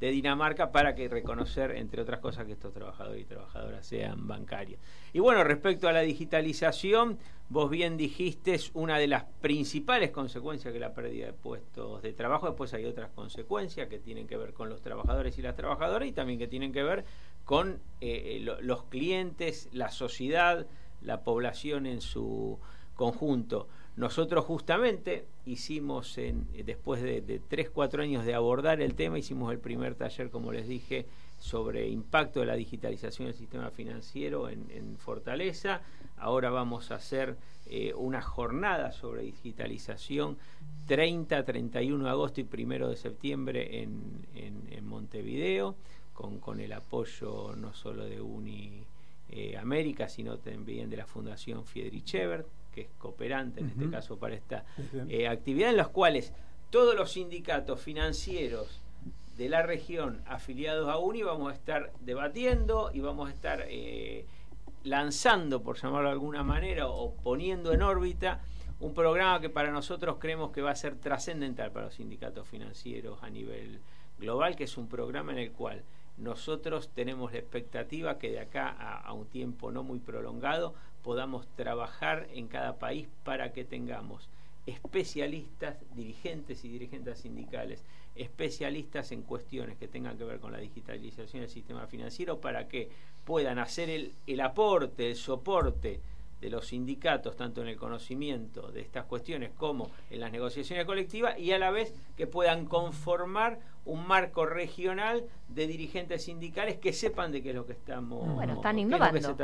de 0.00 0.10
Dinamarca 0.10 0.72
para 0.72 0.94
que 0.94 1.08
reconocer, 1.08 1.72
entre 1.72 2.00
otras 2.00 2.20
cosas, 2.20 2.46
que 2.46 2.52
estos 2.52 2.72
trabajadores 2.72 3.20
y 3.20 3.24
trabajadoras 3.24 3.86
sean 3.86 4.26
bancarios. 4.26 4.80
Y 5.12 5.18
bueno, 5.20 5.44
respecto 5.44 5.88
a 5.88 5.92
la 5.92 6.00
digitalización, 6.00 7.18
vos 7.50 7.68
bien 7.68 7.96
dijiste, 7.96 8.58
una 8.74 8.96
de 8.96 9.08
las 9.08 9.24
principales 9.40 10.10
consecuencias 10.10 10.72
que 10.72 10.78
la 10.78 10.94
pérdida 10.94 11.26
de 11.26 11.32
puestos 11.32 12.00
de 12.00 12.12
trabajo. 12.12 12.46
Después 12.46 12.72
hay 12.74 12.84
otras 12.86 13.10
consecuencias 13.10 13.88
que 13.88 13.98
tienen 13.98 14.26
que 14.26 14.36
ver 14.36 14.54
con 14.54 14.68
los 14.68 14.80
trabajadores 14.80 15.36
y 15.36 15.42
las 15.42 15.56
trabajadoras 15.56 16.08
y 16.08 16.12
también 16.12 16.38
que 16.38 16.46
tienen 16.46 16.72
que 16.72 16.84
ver 16.84 17.04
con 17.44 17.80
eh, 18.00 18.40
los 18.62 18.84
clientes, 18.84 19.68
la 19.72 19.90
sociedad, 19.90 20.66
la 21.02 21.24
población 21.24 21.86
en 21.86 22.00
su 22.00 22.58
conjunto. 22.94 23.66
Nosotros 23.96 24.44
justamente 24.44 25.26
hicimos, 25.44 26.16
en, 26.18 26.46
después 26.64 27.02
de, 27.02 27.20
de 27.20 27.40
3, 27.40 27.70
4 27.70 28.02
años 28.04 28.24
de 28.24 28.34
abordar 28.34 28.80
el 28.80 28.94
tema, 28.94 29.18
hicimos 29.18 29.52
el 29.52 29.58
primer 29.58 29.96
taller, 29.96 30.30
como 30.30 30.52
les 30.52 30.68
dije, 30.68 31.06
sobre 31.40 31.88
impacto 31.88 32.40
de 32.40 32.46
la 32.46 32.54
digitalización 32.54 33.26
del 33.26 33.34
sistema 33.34 33.70
financiero 33.70 34.48
en, 34.48 34.60
Fortaleza. 34.98 35.80
Ahora 36.20 36.50
vamos 36.50 36.90
a 36.90 36.96
hacer 36.96 37.36
eh, 37.66 37.92
una 37.94 38.22
jornada 38.22 38.92
sobre 38.92 39.22
digitalización 39.22 40.38
30, 40.86 41.44
31 41.44 42.04
de 42.04 42.10
agosto 42.10 42.40
y 42.40 42.48
1 42.52 42.88
de 42.88 42.96
septiembre 42.96 43.82
en, 43.82 44.20
Montevideo, 44.82 45.76
con, 46.12 46.60
el 46.60 46.72
apoyo 46.72 47.54
no 47.56 47.72
solo 47.72 48.04
de 48.04 48.20
Uni 48.20 48.84
eh, 49.30 49.56
América, 49.56 50.08
sino 50.08 50.36
también 50.38 50.90
de 50.90 50.96
la 50.96 51.06
Fundación 51.06 51.64
Friedrich 51.64 52.14
Ebert 52.14 52.46
que 52.74 52.82
es 52.82 52.88
cooperante 52.98 53.60
en 53.60 53.68
este 53.68 53.90
caso 53.90 54.16
para 54.18 54.34
esta 54.34 54.64
eh, 55.08 55.28
actividad, 55.28 55.70
en 55.70 55.76
las 55.76 55.88
cuales 55.88 56.32
todos 56.70 56.94
los 56.94 57.12
sindicatos 57.12 57.80
financieros 57.80 58.80
de 59.36 59.48
la 59.48 59.62
región 59.62 60.22
afiliados 60.26 60.88
a 60.88 60.98
UNI 60.98 61.22
vamos 61.22 61.52
a 61.52 61.54
estar 61.54 61.92
debatiendo 62.00 62.90
y 62.92 63.00
vamos 63.00 63.28
a 63.28 63.32
estar 63.32 63.64
eh, 63.68 64.26
lanzando, 64.84 65.62
por 65.62 65.76
llamarlo 65.76 66.08
de 66.08 66.12
alguna 66.12 66.42
manera, 66.42 66.88
o 66.88 67.14
poniendo 67.14 67.72
en 67.72 67.82
órbita 67.82 68.40
un 68.80 68.94
programa 68.94 69.40
que 69.40 69.50
para 69.50 69.70
nosotros 69.70 70.16
creemos 70.18 70.52
que 70.52 70.62
va 70.62 70.70
a 70.70 70.76
ser 70.76 70.96
trascendental 70.96 71.70
para 71.70 71.86
los 71.86 71.94
sindicatos 71.94 72.48
financieros 72.48 73.22
a 73.22 73.28
nivel 73.28 73.80
global, 74.18 74.56
que 74.56 74.64
es 74.64 74.76
un 74.78 74.88
programa 74.88 75.32
en 75.32 75.38
el 75.38 75.52
cual 75.52 75.82
nosotros 76.16 76.90
tenemos 76.94 77.32
la 77.32 77.38
expectativa 77.38 78.18
que 78.18 78.30
de 78.30 78.40
acá 78.40 78.68
a, 78.68 79.12
un 79.12 79.26
tiempo 79.26 79.72
no 79.72 79.82
muy 79.82 79.98
prolongado 79.98 80.74
podamos 81.02 81.46
trabajar 81.56 82.28
en 82.32 82.46
cada 82.46 82.78
país 82.78 83.08
para 83.24 83.52
que 83.52 83.64
tengamos 83.64 84.28
especialistas, 84.66 85.76
dirigentes 85.94 86.64
y 86.64 86.68
dirigentes 86.68 87.20
sindicales, 87.20 87.82
especialistas 88.14 89.12
en 89.12 89.22
cuestiones 89.22 89.78
que 89.78 89.88
tengan 89.88 90.18
que 90.18 90.24
ver 90.24 90.40
con 90.40 90.52
la 90.52 90.58
digitalización 90.58 91.40
del 91.40 91.50
sistema 91.50 91.86
financiero 91.86 92.40
para 92.40 92.68
que 92.68 92.90
puedan 93.24 93.58
hacer 93.58 93.90
el, 93.90 94.12
el 94.26 94.40
aporte, 94.40 95.10
el 95.10 95.16
soporte 95.16 96.00
de 96.40 96.50
los 96.50 96.68
sindicatos, 96.68 97.36
tanto 97.36 97.60
en 97.60 97.68
el 97.68 97.76
conocimiento 97.76 98.70
de 98.72 98.80
estas 98.80 99.04
cuestiones 99.04 99.50
como 99.56 99.90
en 100.10 100.20
las 100.20 100.32
negociaciones 100.32 100.86
colectivas, 100.86 101.38
y 101.38 101.52
a 101.52 101.58
la 101.58 101.70
vez 101.70 101.94
que 102.16 102.26
puedan 102.26 102.64
conformar 102.64 103.58
un 103.84 104.06
marco 104.06 104.46
regional 104.46 105.24
de 105.48 105.66
dirigentes 105.66 106.24
sindicales 106.24 106.78
que 106.78 106.92
sepan 106.92 107.32
de 107.32 107.42
qué 107.42 107.50
es 107.50 107.54
lo 107.54 107.66
que 107.66 107.72
estamos. 107.72 108.26
Bueno, 108.34 108.54
están 108.54 108.78
innovando. 108.78 109.36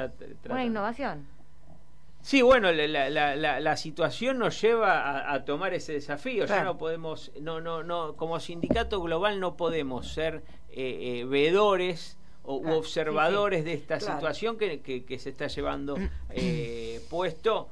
Una 0.48 0.64
innovación. 0.64 1.26
Sí, 2.22 2.42
bueno, 2.42 2.72
la, 2.72 3.08
la, 3.08 3.60
la, 3.60 3.76
situación 3.76 4.38
nos 4.38 4.60
lleva 4.60 5.32
a, 5.32 5.44
tomar 5.44 5.74
ese 5.74 5.92
desafío. 5.92 6.44
Ya 6.46 6.64
no 6.64 6.76
podemos, 6.76 7.30
no, 7.40 7.60
no, 7.60 7.84
no, 7.84 8.16
como 8.16 8.40
sindicato 8.40 9.00
global 9.00 9.38
no 9.38 9.56
podemos 9.56 10.08
ser 10.12 10.42
eh, 10.70 11.20
eh 11.20 11.24
veedores 11.24 12.18
o 12.46 12.76
observadores 12.76 13.64
de 13.64 13.74
esta 13.74 14.00
situación 14.00 14.56
que, 14.56 14.80
que, 14.80 15.18
se 15.18 15.30
está 15.30 15.48
llevando 15.48 15.96
eh, 16.30 17.00
puesto 17.10 17.68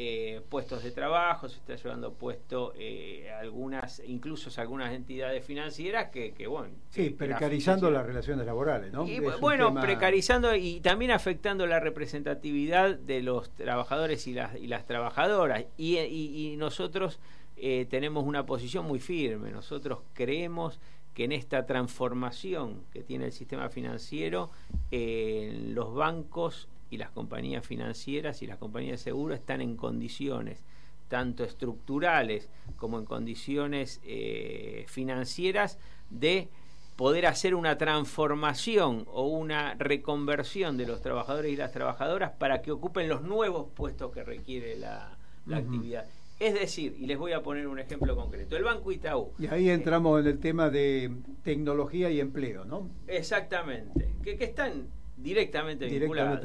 eh, 0.00 0.42
puestos 0.48 0.84
de 0.84 0.92
trabajo, 0.92 1.48
se 1.48 1.56
está 1.56 1.74
llevando 1.74 2.12
puesto 2.12 2.72
eh, 2.78 3.32
algunas, 3.32 4.00
incluso 4.06 4.48
algunas 4.60 4.94
entidades 4.94 5.44
financieras 5.44 6.10
que, 6.10 6.34
que 6.34 6.46
bueno. 6.46 6.72
Sí, 6.90 7.10
precarizando 7.10 7.90
las 7.90 8.06
relaciones 8.06 8.46
laborales, 8.46 8.92
¿no? 8.92 9.04
bueno, 9.40 9.74
precarizando 9.74 10.54
y 10.54 10.78
también 10.78 11.10
afectando 11.10 11.66
la 11.66 11.80
representatividad 11.80 12.94
de 12.94 13.22
los 13.22 13.50
trabajadores 13.50 14.28
y 14.28 14.34
las, 14.34 14.54
y 14.54 14.68
las 14.68 14.86
trabajadoras. 14.86 15.64
Y, 15.76 15.98
y, 15.98 16.54
nosotros 16.56 17.18
eh, 17.56 17.88
tenemos 17.90 18.24
una 18.24 18.46
posición 18.46 18.86
muy 18.86 19.00
firme. 19.00 19.50
Nosotros 19.50 19.98
creemos 20.12 20.78
que 21.18 21.24
en 21.24 21.32
esta 21.32 21.66
transformación 21.66 22.84
que 22.92 23.02
tiene 23.02 23.24
el 23.24 23.32
sistema 23.32 23.70
financiero, 23.70 24.52
los 24.92 25.92
bancos 25.92 26.68
y 26.90 26.96
las 26.96 27.10
compañías 27.10 27.66
financieras 27.66 28.40
y 28.40 28.46
las 28.46 28.56
compañías 28.56 29.00
de 29.00 29.10
seguro 29.10 29.34
están 29.34 29.60
en 29.60 29.76
condiciones 29.76 30.62
tanto 31.08 31.42
estructurales 31.42 32.48
como 32.76 33.00
en 33.00 33.04
condiciones 33.04 34.00
eh, 34.04 34.84
financieras 34.86 35.80
de 36.08 36.50
poder 36.94 37.26
hacer 37.26 37.56
una 37.56 37.76
transformación 37.78 39.04
o 39.08 39.26
una 39.26 39.74
reconversión 39.74 40.76
de 40.76 40.86
los 40.86 41.02
trabajadores 41.02 41.52
y 41.52 41.56
las 41.56 41.72
trabajadoras 41.72 42.30
para 42.38 42.62
que 42.62 42.70
ocupen 42.70 43.08
los 43.08 43.22
nuevos 43.22 43.66
puestos 43.74 44.12
que 44.12 44.22
requiere 44.22 44.76
la, 44.76 45.18
actividad. 45.52 46.06
Es 46.38 46.54
decir, 46.54 46.96
y 46.98 47.06
les 47.06 47.18
voy 47.18 47.32
a 47.32 47.42
poner 47.42 47.66
un 47.66 47.78
ejemplo 47.78 48.14
concreto, 48.14 48.56
el 48.56 48.62
Banco 48.62 48.92
Itaú. 48.92 49.32
Y 49.38 49.48
ahí 49.48 49.70
entramos 49.70 50.20
en 50.20 50.26
el 50.28 50.38
tema 50.38 50.70
de 50.70 51.10
tecnología 51.42 52.10
y 52.10 52.20
empleo, 52.20 52.64
¿no? 52.64 52.88
Exactamente, 53.08 54.08
que, 54.22 54.36
que 54.36 54.44
están 54.44 54.88
directamente, 55.16 55.86
vinculado. 55.86 56.40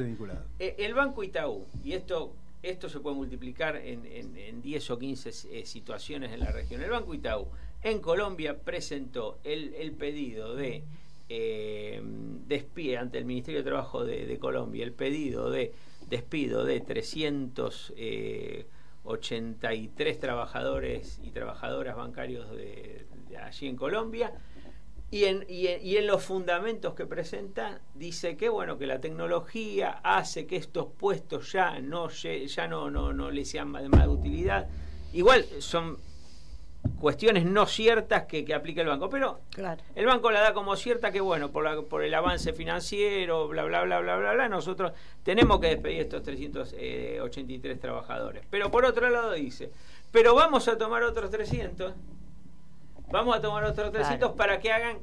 Eh, 0.58 0.76
el 0.80 0.94
Banco 0.96 1.24
Itaú, 1.24 1.68
y 1.84 1.94
esto, 1.94 2.34
esto 2.64 2.90
se 2.90 3.00
puede 3.00 3.16
multiplicar 3.16 3.76
en, 3.76 4.06
en, 4.06 4.62
10 4.62 4.90
o 4.92 4.98
15 4.98 5.30
eh, 5.30 5.66
situaciones 5.66 6.32
en 6.32 6.40
la 6.40 6.52
región. 6.52 6.82
El 6.82 6.90
Banco 6.90 7.14
Itaú 7.14 7.48
en 7.84 8.00
Colombia 8.00 8.58
presentó 8.60 9.40
el, 9.44 9.76
el 9.76 9.92
pedido 9.92 10.56
de 10.56 10.84
eh, 11.30 12.02
despido 12.48 13.00
ante 13.00 13.18
el 13.18 13.26
Ministerio 13.26 13.62
de 13.62 13.70
Trabajo 13.70 14.04
de, 14.04 14.38
Colombia, 14.40 14.84
el 14.84 14.94
pedido 14.94 15.50
de 15.50 15.74
despido 16.10 16.66
de 16.66 16.76
383 19.04 20.20
trabajadores 20.20 21.20
y 21.24 21.32
trabajadoras 21.32 21.96
bancarios 21.96 22.50
de 22.52 23.06
allí 23.38 23.68
en 23.68 23.76
Colombia. 23.76 24.34
Y 25.14 25.26
en, 25.26 25.46
y, 25.48 25.68
en, 25.68 26.08
los 26.08 26.24
fundamentos 26.24 26.96
que 26.96 27.06
presenta 27.06 27.82
dice 27.94 28.36
que 28.36 28.50
bueno 28.50 28.80
que 28.80 28.88
la 28.88 29.00
tecnología 29.00 30.00
hace 30.04 30.48
que 30.48 30.56
estos 30.56 30.88
puestos 30.88 31.52
ya 31.52 31.80
no 31.80 32.10
ya 32.10 32.68
no 32.68 32.90
no, 32.90 33.14
no 33.14 33.30
les 33.30 33.48
sean 33.48 33.72
de 33.74 33.90
más 33.90 34.08
utilidad. 34.08 34.68
Igual 35.14 35.46
son 35.60 36.00
cuestiones 37.04 37.44
no 37.44 37.66
ciertas 37.66 38.24
que, 38.24 38.46
que 38.46 38.54
aplica 38.54 38.80
el 38.80 38.88
banco 38.88 39.10
pero 39.10 39.42
el 39.94 40.06
banco 40.06 40.32
la 40.32 40.40
da 40.40 40.54
como 40.54 40.78
cierta 40.78 41.12
que 41.12 41.20
bueno 41.20 41.52
por, 41.52 41.66
la, 41.66 41.82
por 41.82 42.02
el 42.02 42.14
avance 42.14 42.54
financiero 42.54 43.50
bla 43.50 43.66
bla 43.66 43.84
bla 43.84 44.00
bla 44.00 44.16
bla 44.16 44.32
bla 44.32 44.48
nosotros 44.48 44.94
tenemos 45.22 45.60
que 45.60 45.68
despedir 45.68 46.00
estos 46.00 46.24
383 46.24 47.78
trabajadores. 47.78 48.46
Pero 48.50 48.72
por 48.72 48.86
otro 48.86 49.10
lado 49.10 49.34
dice 49.34 49.70
pero 50.14 50.34
vamos 50.34 50.70
a 50.70 50.78
tomar 50.78 51.04
otros 51.04 51.30
300 51.30 51.94
Vamos 53.12 53.36
a 53.36 53.42
tomar 53.42 53.66
otros 53.66 53.92
300 53.92 54.32
para 54.32 54.60
que 54.62 54.72
hagan 54.72 54.98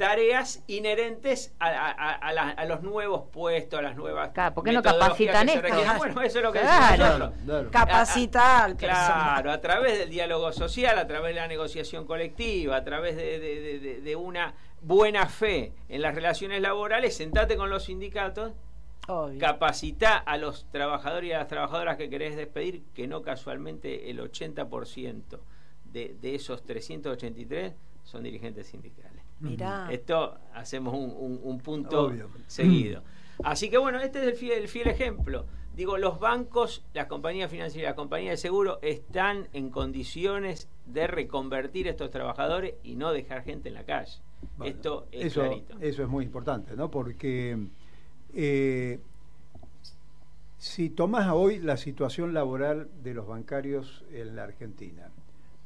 tareas 0.00 0.62
inherentes 0.66 1.52
a, 1.60 2.64
los 2.66 2.80
nuevos 2.80 3.28
puestos, 3.30 3.78
a 3.78 3.82
las 3.82 3.96
nuevas. 3.96 4.30
Claro, 4.30 4.54
¿por 4.54 4.64
qué 4.64 4.72
no 4.72 4.82
capacitan 4.82 5.46
esto? 5.46 5.68
Bueno, 5.98 6.22
eso 6.22 6.38
es 6.38 6.42
lo 6.42 6.52
que 6.52 6.60
claro, 6.60 7.18
nosotros. 7.44 7.70
Capacitar 7.70 8.76
Claro, 8.78 9.52
a 9.52 9.60
través 9.60 9.98
del 9.98 10.08
diálogo 10.08 10.52
social, 10.52 10.98
a 10.98 11.06
través 11.06 11.34
de 11.34 11.40
la 11.42 11.48
negociación 11.48 12.06
colectiva, 12.06 12.76
a 12.76 12.82
través 12.82 13.14
de, 13.14 14.16
una 14.16 14.54
buena 14.80 15.26
fe 15.26 15.74
en 15.90 16.00
las 16.00 16.14
relaciones 16.14 16.62
laborales, 16.62 17.14
sentate 17.14 17.58
con 17.58 17.68
los 17.68 17.84
sindicatos. 17.84 18.52
Capacita 19.38 20.16
a 20.16 20.38
los 20.38 20.64
trabajadores 20.70 21.28
y 21.28 21.32
a 21.34 21.40
las 21.40 21.48
trabajadoras 21.48 21.98
que 21.98 22.08
querés 22.08 22.36
despedir, 22.36 22.84
que 22.94 23.06
no 23.06 23.20
casualmente 23.20 24.08
el 24.08 24.20
80% 24.20 25.40
de, 25.84 26.16
de 26.18 26.34
esos 26.34 26.64
383 26.64 27.74
son 28.04 28.22
dirigentes 28.22 28.68
sindicales. 28.68 29.19
Esto 29.90 30.38
hacemos 30.54 30.94
un, 30.94 31.58
punto 31.58 32.12
seguido. 32.46 33.02
Así 33.42 33.70
que 33.70 33.78
bueno, 33.78 34.00
este 34.00 34.20
es 34.20 34.42
el 34.42 34.68
fiel, 34.68 34.88
ejemplo. 34.88 35.46
Digo, 35.74 35.96
los 35.96 36.20
bancos, 36.20 36.84
las 36.92 37.06
compañías 37.06 37.50
financieras, 37.50 37.90
las 37.90 37.96
compañías 37.96 38.32
de 38.32 38.36
seguro 38.36 38.80
están 38.82 39.48
en 39.52 39.70
condiciones 39.70 40.68
de 40.84 41.06
reconvertir 41.06 41.86
a 41.86 41.90
estos 41.90 42.10
trabajadores 42.10 42.74
y 42.82 42.96
no 42.96 43.12
dejar 43.12 43.44
gente 43.44 43.68
en 43.68 43.76
la 43.76 43.84
calle. 43.84 44.18
Esto 44.64 45.06
es 45.12 45.26
eso, 45.26 45.40
clarito. 45.40 45.78
Eso 45.80 46.02
es 46.02 46.08
muy 46.08 46.24
importante, 46.24 46.76
¿no? 46.76 46.90
Porque 46.90 47.56
eh, 48.34 49.00
si 50.58 50.90
tomás 50.90 51.28
hoy 51.32 51.58
la 51.58 51.78
situación 51.78 52.34
laboral 52.34 52.90
de 53.02 53.14
los 53.14 53.26
bancarios 53.26 54.04
en 54.12 54.36
la 54.36 54.44
Argentina, 54.44 55.10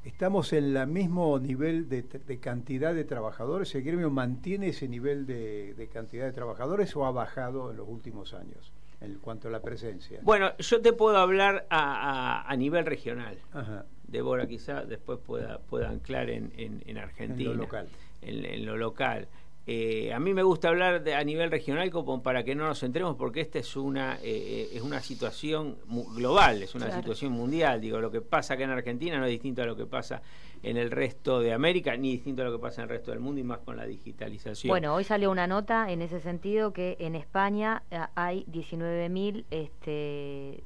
¿Estamos 0.05 0.53
en 0.53 0.77
el 0.77 0.87
mismo 0.87 1.39
nivel 1.39 1.89
de, 1.89 2.05
cantidad 2.39 2.95
de 2.95 3.05
trabajadores? 3.05 3.75
¿El 3.75 3.83
gremio 3.83 4.11
mantiene 4.11 4.69
ese 4.69 4.87
nivel 4.87 5.27
de, 5.27 5.89
cantidad 5.93 6.27
de 6.27 6.33
trabajadores 6.33 6.95
o 6.95 7.07
ha 7.07 7.11
bajado 7.11 7.71
en 7.71 7.79
los 7.79 7.89
últimos 7.89 8.35
años 8.35 8.73
en 9.01 9.15
cuanto 9.15 9.49
a 9.49 9.51
la 9.51 9.63
presencia? 9.63 10.21
Bueno, 10.23 10.57
yo 10.59 10.83
te 10.83 10.93
puedo 10.93 11.17
hablar 11.17 11.67
a, 11.71 12.55
nivel 12.59 12.85
regional. 12.85 13.39
Ajá. 13.53 13.87
Débora 14.07 14.47
quizá 14.47 14.85
después 14.85 15.19
pueda, 15.19 15.59
pueda 15.59 15.89
anclar 15.89 16.29
en, 16.29 16.99
Argentina. 16.99 17.51
En 17.51 17.57
lo 17.57 17.63
local. 17.63 17.89
en 18.21 18.67
lo 18.67 18.77
local. 18.77 19.27
Eh, 19.67 20.13
a 20.13 20.21
mí 20.21 20.35
me 20.35 20.43
gusta 20.43 20.69
hablar 20.69 21.03
de, 21.03 21.15
a 21.15 21.25
nivel 21.25 21.51
regional 21.51 21.91
como 21.91 22.23
para 22.23 22.45
que 22.45 22.55
no 22.55 22.67
nos 22.67 22.81
centremos 22.81 23.17
porque 23.17 23.41
esta 23.41 23.59
es 23.59 23.77
una 23.77 24.19
eh, 24.23 24.69
es 24.75 24.83
una 24.83 25.01
situación 25.01 25.79
global, 26.15 26.63
es 26.63 26.75
una 26.75 26.91
situación 26.91 27.33
mundial. 27.33 27.81
Digo, 27.81 27.99
lo 27.99 28.11
que 28.11 28.21
pasa 28.21 28.55
acá 28.55 28.65
en 28.65 28.71
Argentina 28.71 29.19
no 29.19 29.25
es 29.25 29.31
distinto 29.31 29.63
a 29.63 29.67
lo 29.67 29.75
que 29.75 29.87
pasa 29.87 30.21
en 30.63 30.77
el 30.77 30.91
resto 30.91 31.41
de 31.41 31.55
América, 31.55 31.97
ni 31.97 32.13
distinto 32.13 32.43
a 32.43 32.45
lo 32.45 32.53
que 32.53 32.59
pasa 32.59 32.83
en 32.83 32.85
el 32.85 32.97
resto 32.97 33.11
del 33.11 33.21
mundo 33.21 33.41
y 33.41 33.45
más 33.45 33.61
con 33.61 33.77
la 33.77 33.87
digitalización. 33.87 34.69
Bueno, 34.69 34.95
hoy 34.95 35.05
salió 35.05 35.31
una 35.31 35.47
nota 35.47 35.91
en 35.91 36.03
ese 36.03 36.21
sentido 36.21 36.75
que 36.75 36.97
en 37.01 37.15
España 37.15 37.83
eh, 37.91 38.01
hay 38.15 38.45
19.000 38.51 39.45
este, 39.51 40.63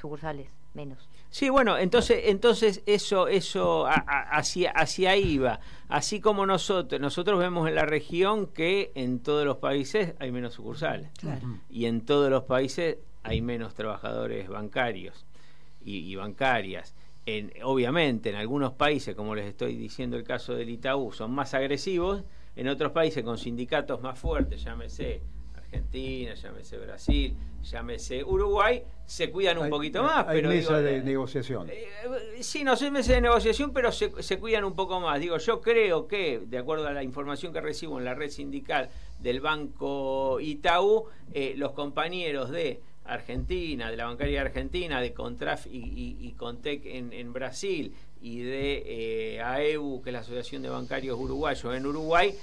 sucursales 0.00 0.48
menos. 0.76 1.08
Sí, 1.30 1.50
bueno, 1.50 1.76
entonces, 1.76 2.22
entonces 2.26 2.82
eso, 2.86 3.28
eso 3.28 3.86
hacia, 3.88 4.70
hacia 4.70 5.10
ahí 5.10 5.38
va. 5.38 5.60
Así 5.88 6.20
como 6.20 6.46
nosotros, 6.46 7.00
nosotros 7.00 7.38
vemos 7.38 7.68
en 7.68 7.74
la 7.74 7.84
región 7.84 8.46
que 8.46 8.92
en 8.94 9.20
todos 9.20 9.44
los 9.44 9.56
países 9.56 10.14
hay 10.18 10.30
menos 10.30 10.54
sucursales. 10.54 11.10
Y 11.68 11.86
en 11.86 12.02
todos 12.02 12.30
los 12.30 12.44
países 12.44 12.98
hay 13.22 13.42
menos 13.42 13.74
trabajadores 13.74 14.48
bancarios 14.48 15.26
y, 15.84 16.14
bancarias. 16.14 16.94
En, 17.26 17.52
obviamente, 17.64 18.30
en 18.30 18.36
algunos 18.36 18.72
países, 18.72 19.14
como 19.16 19.34
les 19.34 19.46
estoy 19.46 19.76
diciendo 19.76 20.16
el 20.16 20.24
caso 20.24 20.54
del 20.54 20.70
Itaú, 20.70 21.12
son 21.12 21.32
más 21.32 21.54
agresivos. 21.54 22.22
En 22.54 22.68
otros 22.68 22.92
países 22.92 23.24
con 23.24 23.36
sindicatos 23.36 24.00
más 24.00 24.18
fuertes, 24.18 24.62
llámese 24.62 25.20
Argentina, 25.66 26.34
llámese 26.34 26.78
Brasil, 26.78 27.36
llámese 27.62 28.24
Uruguay, 28.24 28.82
se 29.04 29.30
cuidan 29.30 29.58
un 29.58 29.68
poquito 29.68 30.02
más. 30.02 30.26
Hay 30.28 30.36
pero 30.36 30.50
mesa 30.50 30.80
de 30.80 31.02
negociación. 31.02 31.68
Eh, 31.70 32.38
sí, 32.40 32.62
no 32.62 32.76
sé 32.76 32.90
mesa 32.90 33.12
de 33.12 33.20
negociación, 33.20 33.72
pero 33.72 33.90
se, 33.92 34.38
cuidan 34.38 34.64
un 34.64 34.74
poco 34.74 35.00
más. 35.00 35.20
Digo, 35.20 35.38
yo 35.38 35.60
creo 35.60 36.06
que, 36.06 36.40
de 36.46 36.58
acuerdo 36.58 36.86
a 36.86 36.92
la 36.92 37.02
información 37.02 37.52
que 37.52 37.60
recibo 37.60 37.98
en 37.98 38.04
la 38.04 38.14
red 38.14 38.30
sindical 38.30 38.88
del 39.18 39.40
Banco 39.40 40.38
Itaú, 40.40 41.06
eh, 41.32 41.54
los 41.56 41.72
compañeros 41.72 42.50
de 42.50 42.80
Argentina, 43.04 43.90
de 43.90 43.96
la 43.96 44.06
bancaria 44.06 44.40
argentina, 44.40 45.00
de 45.00 45.12
Contraf 45.12 45.66
y, 45.68 46.32
Contec 46.36 46.82
en, 46.84 47.32
Brasil 47.32 47.94
y 48.20 48.40
de 48.40 48.82
eh, 49.36 49.40
AEU, 49.40 50.02
que 50.02 50.10
es 50.10 50.12
la 50.12 50.20
Asociación 50.20 50.62
de 50.62 50.68
Bancarios 50.68 51.18
Uruguayos 51.18 51.74
en 51.74 51.86
Uruguay, 51.86 52.34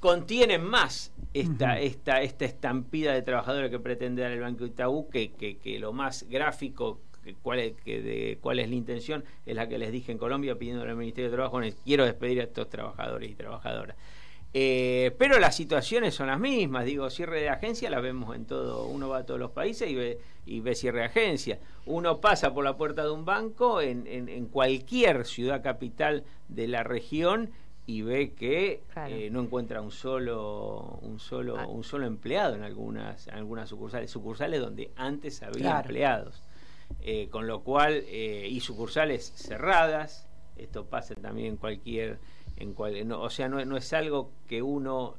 contienen 0.00 0.64
más 0.64 1.12
esta, 1.34 1.78
esta, 1.80 2.22
esta 2.22 2.44
estampida 2.44 3.12
de 3.12 3.22
trabajadores 3.22 3.70
que 3.70 3.78
pretende 3.78 4.22
dar 4.22 4.32
el 4.32 4.40
Banco 4.40 4.64
Itaú 4.64 5.08
que, 5.08 5.32
que, 5.32 5.78
lo 5.78 5.92
más 5.92 6.26
gráfico 6.28 7.00
cuál 7.42 7.58
es, 7.58 7.72
que 7.84 8.00
de, 8.00 8.38
cuál 8.40 8.58
es 8.60 8.68
la 8.68 8.74
intención, 8.74 9.24
es 9.44 9.56
la 9.56 9.68
que 9.68 9.78
les 9.78 9.92
dije 9.92 10.12
en 10.12 10.18
Colombia 10.18 10.56
pidiendo 10.56 10.82
al 10.82 10.96
Ministerio 10.96 11.30
de 11.30 11.36
Trabajo, 11.36 11.60
quiero 11.84 12.04
despedir 12.04 12.40
a 12.40 12.44
estos 12.44 12.68
trabajadores 12.68 13.30
y 13.30 13.34
trabajadoras. 13.34 13.96
Eh, 14.58 15.14
pero 15.18 15.38
las 15.38 15.54
situaciones 15.54 16.14
son 16.14 16.28
las 16.28 16.40
mismas, 16.40 16.86
digo, 16.86 17.10
cierre 17.10 17.40
de 17.42 17.50
agencia 17.50 17.90
la 17.90 18.00
vemos 18.00 18.34
en 18.34 18.46
todo, 18.46 18.86
uno 18.86 19.08
va 19.08 19.18
a 19.18 19.26
todos 19.26 19.38
los 19.38 19.50
países 19.50 19.90
y 19.90 19.94
ve, 19.94 20.18
y 20.46 20.60
ve 20.60 20.74
cierre 20.74 21.00
de 21.00 21.04
agencia. 21.06 21.58
Uno 21.84 22.20
pasa 22.20 22.54
por 22.54 22.64
la 22.64 22.76
puerta 22.76 23.04
de 23.04 23.10
un 23.10 23.26
banco 23.26 23.82
en, 23.82 24.06
en, 24.06 24.30
en 24.30 24.46
cualquier 24.46 25.26
ciudad 25.26 25.62
capital 25.62 26.24
de 26.48 26.68
la 26.68 26.84
región 26.84 27.50
y 27.86 28.02
ve 28.02 28.32
que 28.32 28.82
eh, 29.06 29.30
no 29.30 29.40
encuentra 29.40 29.80
un 29.80 29.92
solo 29.92 30.98
un 31.02 31.20
solo 31.20 31.56
ah. 31.56 31.66
un 31.68 31.84
solo 31.84 32.06
empleado 32.06 32.56
en 32.56 32.64
algunas 32.64 33.28
algunas 33.28 33.68
sucursales 33.68 34.10
sucursales 34.10 34.60
donde 34.60 34.90
antes 34.96 35.42
había 35.42 35.80
empleados. 35.80 36.42
Eh, 37.00 37.28
con 37.30 37.48
lo 37.48 37.62
cual 37.62 38.04
eh, 38.06 38.46
y 38.48 38.60
sucursales 38.60 39.32
cerradas 39.34 40.28
esto 40.56 40.86
pasa 40.86 41.14
también 41.16 41.48
en 41.48 41.56
cualquier 41.56 42.18
en 42.56 42.74
cual, 42.74 43.12
o 43.12 43.28
sea 43.28 43.48
no, 43.48 43.64
no, 43.64 43.76
es 43.76 43.92
algo 43.92 44.30
que 44.48 44.62
uno 44.62 45.16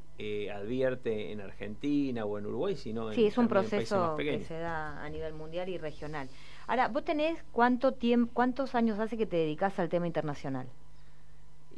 advierte 0.53 1.31
en 1.31 1.41
Argentina 1.41 2.25
o 2.25 2.39
en 2.39 2.45
Uruguay 2.47 2.75
sino 2.75 3.11
sí, 3.11 3.27
es 3.27 3.37
un 3.37 3.47
proceso 3.47 4.15
que 4.17 4.43
se 4.43 4.57
da 4.57 5.03
a 5.03 5.09
nivel 5.09 5.33
mundial 5.33 5.69
y 5.69 5.77
regional. 5.77 6.29
Ahora 6.67 6.87
vos 6.87 7.03
tenés 7.03 7.37
cuánto 7.51 7.93
tiempo 7.93 8.31
cuántos 8.33 8.73
años 8.75 8.97
hace 8.99 9.17
que 9.17 9.25
te 9.25 9.35
dedicas 9.35 9.77
al 9.77 9.89
tema 9.89 10.07
internacional 10.07 10.67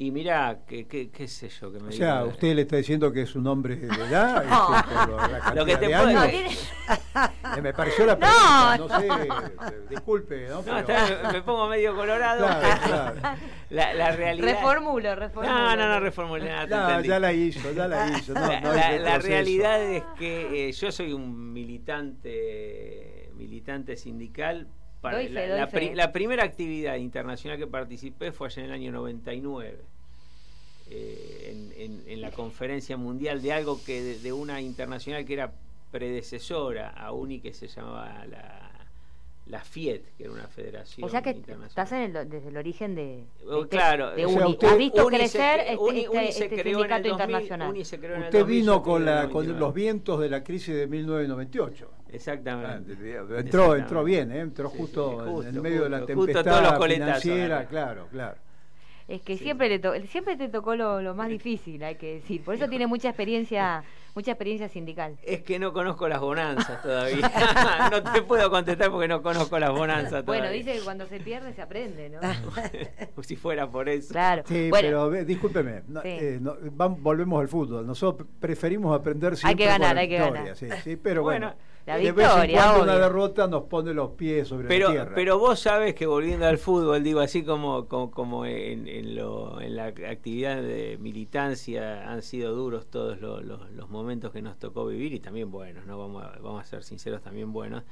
y 0.01 0.11
mira, 0.11 0.59
qué, 0.65 0.87
qué, 0.87 1.27
sé 1.27 1.49
yo, 1.49 1.73
que 1.73 1.79
me 1.81 1.89
O 1.89 1.91
sea, 1.91 2.23
usted 2.23 2.55
le 2.55 2.61
está 2.61 2.77
diciendo 2.77 3.11
que 3.11 3.23
es 3.23 3.35
un 3.35 3.45
hombre 3.47 3.75
de 3.75 3.87
edad. 3.87 4.45
Este, 5.49 5.55
lo, 5.55 5.65
que 5.65 5.75
te 5.77 5.87
puedo 5.87 6.23
eh, 6.23 7.61
Me 7.61 7.73
pareció 7.73 8.05
la 8.05 8.17
pregunta, 8.17 8.77
no, 8.77 8.87
sé, 8.87 9.09
disculpe, 9.89 10.47
¿no? 10.47 10.61
no 10.61 11.31
me 11.33 11.41
pongo 11.41 11.67
medio 11.67 11.93
colorado. 11.95 12.45
Claro, 12.45 12.81
claro. 12.85 13.37
La, 13.69 13.93
la, 13.93 14.11
realidad. 14.11 14.47
Reformulo, 14.47 15.15
reformulo. 15.15 15.53
No, 15.53 15.75
no, 15.75 15.87
no 15.89 15.99
reformulo 15.99 16.45
nada. 16.45 16.97
No, 16.97 17.01
ya 17.03 17.19
la 17.19 17.33
hizo, 17.33 17.71
ya 17.71 17.87
la 17.87 18.17
hizo. 18.17 18.33
la, 18.33 19.19
realidad 19.19 19.83
es 19.83 20.03
que 20.17 20.69
eh, 20.69 20.71
yo 20.71 20.91
soy 20.91 21.13
un 21.13 21.53
militante, 21.53 23.29
militante 23.35 23.95
sindical 23.95 24.67
la, 25.01 26.11
primera 26.11 26.43
actividad 26.43 26.95
internacional 26.95 27.57
que 27.57 27.67
participé 27.67 28.31
fue 28.31 28.47
allá 28.47 28.63
en 28.63 28.69
el 28.69 28.73
año 28.73 28.91
99, 28.91 29.77
eh, 30.91 32.03
en, 32.07 32.21
la 32.21 32.31
conferencia 32.31 32.97
mundial 32.97 33.41
de 33.41 33.53
algo 33.53 33.81
que 33.83 34.01
de, 34.01 34.33
una 34.33 34.59
internacional 34.59 35.25
que 35.25 35.33
era 35.33 35.53
predecesora 35.91 36.89
a 36.89 37.13
UNI 37.13 37.39
que 37.39 37.53
se 37.53 37.67
llamaba 37.67 38.25
la, 38.25 38.71
la 39.45 39.61
FIET, 39.61 40.03
que 40.17 40.23
era 40.23 40.33
una 40.33 40.47
federación 40.47 41.07
O 41.07 41.09
sea 41.09 41.21
que 41.21 41.41
estás 41.65 41.91
en 41.93 42.15
el, 42.15 42.29
desde 42.29 42.49
el 42.49 42.57
origen 42.57 42.95
de, 42.95 43.23
oh, 43.49 43.67
claro, 43.67 44.11
de 44.11 44.25
UNI. 44.25 44.57
Has 44.61 44.77
visto 44.77 45.07
crecer 45.07 45.61
este, 45.61 45.99
este, 46.01 46.45
este 46.45 46.63
sindicato 46.63 47.07
internacional. 47.07 47.73
Usted 47.73 48.45
vino 48.45 48.83
con, 48.83 49.05
la, 49.05 49.29
con 49.29 49.57
los 49.57 49.73
vientos 49.73 50.19
de 50.19 50.29
la 50.29 50.43
crisis 50.43 50.75
de 50.75 50.87
1998. 50.87 51.98
Exactamente. 52.11 52.93
Ah, 53.17 53.39
entró, 53.39 53.75
entró 53.75 54.03
bien, 54.03 54.31
¿eh? 54.31 54.39
entró 54.39 54.69
justo, 54.69 55.43
en 55.43 55.55
el 55.55 55.61
medio 55.61 55.83
de 55.83 55.89
la 55.89 56.05
tempestad 56.05 56.79
financiera, 56.81 57.65
claro, 57.65 58.07
claro. 58.11 58.37
Es 59.07 59.23
que 59.23 59.37
siempre, 59.37 59.79
te 59.79 60.07
siempre 60.07 60.37
te 60.37 60.49
tocó 60.49 60.75
lo, 60.75 61.01
lo, 61.01 61.15
más 61.15 61.29
difícil, 61.29 61.83
hay 61.83 61.95
que 61.95 62.15
decir. 62.15 62.43
Por 62.43 62.53
eso 62.53 62.69
tiene 62.69 62.85
mucha 62.85 63.09
experiencia 63.09 63.83
mucha 64.15 64.31
experiencia 64.31 64.67
sindical. 64.67 65.17
Es 65.23 65.43
que 65.43 65.59
no 65.59 65.71
conozco 65.71 66.07
las 66.07 66.19
bonanzas 66.19 66.81
todavía. 66.81 67.31
no 67.91 68.03
te 68.03 68.21
puedo 68.21 68.49
contestar 68.49 68.91
porque 68.91 69.07
no 69.07 69.21
conozco 69.21 69.57
las 69.59 69.71
bonanzas 69.71 70.25
todavía. 70.25 70.43
Bueno, 70.43 70.49
dice 70.49 70.73
que 70.73 70.81
cuando 70.81 71.05
se 71.07 71.19
pierde 71.19 71.53
se 71.53 71.61
aprende, 71.61 72.09
¿no? 72.09 72.19
si 73.23 73.35
fuera 73.35 73.69
por 73.69 73.87
eso. 73.89 74.11
Claro. 74.11 74.43
Sí, 74.45 74.69
pero 74.71 75.09
discúlpeme, 75.09 75.83
eh, 76.03 76.39
volvemos 76.77 77.41
al 77.41 77.47
fútbol. 77.47 77.87
Nosotros 77.87 78.27
preferimos 78.39 78.97
aprender 78.97 79.37
siempre 79.37 79.49
Hay 79.49 79.55
que 79.55 79.65
ganar, 79.65 79.97
hay 79.97 80.09
que 80.09 80.17
ganar. 80.17 80.55
Sí, 80.55 80.67
sí, 80.83 80.95
pero 80.97 81.23
bueno 81.23 81.53
La 81.85 81.97
victoria, 81.97 82.73
una 82.79 82.97
derrota 82.97 83.47
nos 83.47 83.63
pone 83.63 83.93
los 83.93 84.11
pies 84.11 84.47
sobre 84.47 84.67
pero, 84.67 84.89
la 84.89 84.93
tierra. 84.93 85.11
Pero 85.15 85.39
vos 85.39 85.59
sabes 85.59 85.95
que 85.95 86.05
volviendo 86.05 86.45
al 86.45 86.57
fútbol, 86.57 87.03
digo, 87.03 87.19
así 87.19 87.43
como, 87.43 87.87
como, 87.87 88.45
en, 88.45 89.15
lo, 89.15 89.59
en, 89.59 89.75
la 89.75 89.85
actividad 89.85 90.61
de 90.61 90.97
militancia 90.99 92.09
han 92.09 92.21
sido 92.21 92.53
duros 92.53 92.87
todos 92.87 93.19
los, 93.19 93.89
momentos 93.89 94.31
que 94.31 94.41
nos 94.41 94.59
tocó 94.59 94.85
vivir 94.85 95.13
y 95.13 95.19
también 95.19 95.49
buenos, 95.49 95.85
¿no? 95.87 95.97
Vamos 95.97 96.23
a, 96.23 96.37
vamos 96.39 96.61
a 96.61 96.65
ser 96.65 96.83
sinceros, 96.83 97.21
también 97.21 97.51
buenos. 97.51 97.83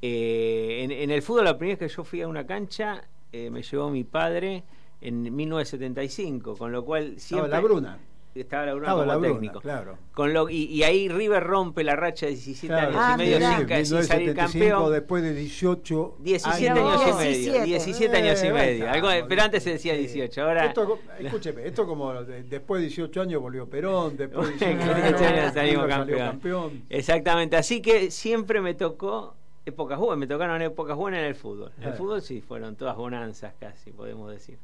Eh, 0.00 0.86
en, 0.88 1.10
el 1.10 1.22
fútbol, 1.22 1.44
la 1.44 1.58
primera 1.58 1.78
vez 1.78 1.90
que 1.90 1.96
yo 1.96 2.04
fui 2.04 2.22
a 2.22 2.28
una 2.28 2.46
cancha, 2.46 3.02
eh, 3.32 3.50
me 3.50 3.62
llevó 3.62 3.90
mi 3.90 4.04
padre 4.04 4.62
en 5.00 5.34
1975, 5.34 6.56
con 6.56 6.70
lo 6.70 6.84
cual 6.84 7.18
siempre... 7.18 7.50
la 7.50 7.60
Bruna 7.60 7.98
estaba 8.34 8.66
la 8.66 8.74
Bruna 8.74 8.92
como 8.92 9.20
técnico. 9.20 9.60
claro. 9.60 9.98
Con 10.12 10.32
lo, 10.32 10.48
y, 10.48 10.82
ahí 10.82 11.08
River 11.08 11.42
rompe 11.42 11.84
la 11.84 11.96
racha 11.96 12.26
de 12.26 12.32
17 12.32 12.74
años 12.74 12.94
y 12.94 12.98
ah, 12.98 13.16
medio 13.16 13.84
sin, 13.84 14.04
salir 14.04 14.34
campeón. 14.34 14.92
Después 14.92 15.22
de 15.22 15.34
18 15.34 16.16
17 16.18 16.70
años, 16.70 17.02
y 17.08 17.14
medio. 17.14 17.64
17 17.64 18.16
años 18.16 18.42
y 18.42 18.46
eh, 18.46 18.52
medio. 18.52 18.90
Algo, 18.90 19.08
pero 19.28 19.42
antes 19.42 19.62
se 19.62 19.70
decía 19.70 19.94
18. 19.94 20.42
Ahora... 20.42 20.66
Esto, 20.66 20.98
escúcheme, 21.18 21.66
esto 21.66 21.86
como 21.86 22.12
después 22.24 22.80
de 22.80 22.88
18 22.88 23.22
años 23.22 23.42
volvió 23.42 23.68
Perón, 23.68 24.16
después 24.16 24.58
de 24.58 24.74
18 24.74 25.24
años 25.24 25.54
salimos 25.54 25.86
campeón. 25.86 26.84
Exactamente. 26.88 27.56
Así 27.56 27.80
que 27.82 28.10
siempre 28.10 28.60
me 28.60 28.74
tocó 28.74 29.34
épocas 29.64 29.98
buenas, 29.98 30.18
me 30.18 30.26
tocaron 30.26 30.60
épocas 30.62 30.96
buenas 30.96 31.20
en 31.20 31.26
el 31.26 31.34
fútbol. 31.34 31.72
En 31.78 31.84
el 31.84 31.90
eh. 31.90 31.96
fútbol 31.96 32.22
sí, 32.22 32.40
fueron 32.40 32.76
todas 32.76 32.96
bonanzas 32.96 33.54
casi, 33.58 33.92
podemos 33.92 34.30
decir. 34.30 34.58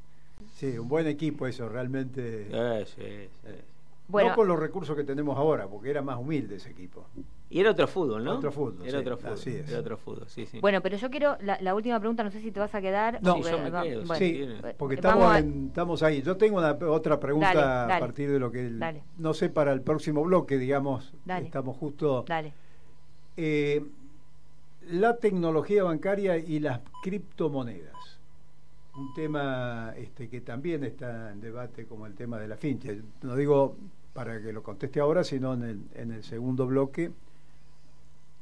Sí, 0.55 0.79
un 0.79 0.88
buen 0.88 1.07
equipo 1.07 1.46
eso, 1.46 1.68
realmente. 1.68 2.48
Eh, 2.51 2.85
sí, 2.87 3.53
no 4.09 4.35
con 4.35 4.48
los 4.48 4.59
recursos 4.59 4.96
que 4.96 5.05
tenemos 5.05 5.37
ahora, 5.37 5.66
porque 5.66 5.90
era 5.90 6.03
más 6.03 6.18
humilde 6.18 6.57
ese 6.57 6.70
equipo. 6.70 7.07
Y 7.51 7.61
era 7.61 7.70
otro 7.70 7.87
fútbol, 7.87 8.24
¿no? 8.24 8.35
Otro 8.35 8.53
fútbol. 8.53 8.87
Era 8.87 8.98
otro 8.98 9.16
fútbol. 9.16 9.33
Así 9.35 9.51
es. 9.51 9.70
Era 9.70 9.81
otro 9.81 9.96
fútbol, 9.96 10.24
sí, 10.29 10.44
sí. 10.46 10.61
Bueno, 10.61 10.83
pero 10.83 10.96
yo 10.98 11.11
quiero 11.11 11.37
la, 11.40 11.74
última 11.74 11.98
pregunta, 11.98 12.22
no 12.22 12.31
sé 12.31 12.40
si 12.40 12.51
te 12.51 12.61
vas 12.61 12.74
a 12.74 12.81
quedar. 12.81 13.22
No, 13.22 13.40
yo 13.40 13.59
me 13.59 13.70
quedo, 13.70 14.14
sí, 14.16 14.48
porque 14.77 14.96
estamos, 14.96 15.37
estamos 15.37 16.03
ahí. 16.03 16.22
Yo 16.22 16.37
tengo 16.37 16.59
una, 16.59 16.72
otra 16.72 17.18
pregunta 17.18 17.96
a 17.96 18.01
partir 18.01 18.31
de 18.31 18.38
lo 18.38 18.51
que. 18.51 18.70
no 19.18 19.35
sé, 19.35 19.48
para 19.48 19.72
el 19.72 19.83
próximo 19.83 20.22
bloque, 20.22 20.59
digamos. 20.59 21.12
Estamos 21.27 21.77
justo. 21.77 22.24
Dale. 22.27 22.53
Eh, 23.37 23.85
la 24.90 25.16
tecnología 25.16 25.85
bancaria 25.85 26.38
y 26.38 26.59
las 26.61 26.81
criptomonedas 27.03 27.97
un 28.98 29.14
tema 29.14 29.92
este, 29.96 30.28
que 30.28 30.40
también 30.40 30.82
está 30.84 31.30
en 31.30 31.40
debate 31.40 31.87
como 31.87 32.06
el 32.06 32.14
tema 32.14 32.38
de 32.38 32.48
la 32.48 32.56
fincha. 32.56 32.92
No 33.22 33.37
digo 33.37 33.76
para 34.12 34.42
que 34.42 34.52
lo 34.52 34.62
conteste 34.62 34.98
ahora, 34.98 35.22
sino 35.22 35.54
en 35.54 35.62
el, 35.62 35.80
en 35.94 36.12
el 36.12 36.24
segundo 36.24 36.66
bloque 36.66 37.12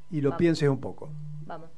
y 0.09 0.21
lo 0.21 0.35
pienses 0.35 0.67
un 0.67 0.79
poco. 0.79 1.09
Vamos. 1.45 1.69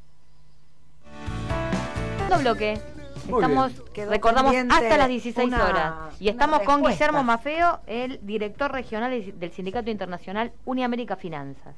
Segundo 2.17 2.39
bloque. 2.39 2.79
Estamos, 3.27 3.73
recordamos, 3.95 4.55
hasta 4.55 4.97
las 4.97 5.07
16 5.07 5.53
horas. 5.53 6.19
Y 6.19 6.29
estamos 6.29 6.61
con 6.61 6.81
Guillermo 6.81 7.21
Mafeo, 7.21 7.81
el 7.85 8.25
director 8.25 8.71
regional 8.71 9.39
del 9.39 9.51
Sindicato 9.51 9.91
Internacional 9.91 10.51
Uniamérica 10.65 11.15
Finanzas. 11.15 11.75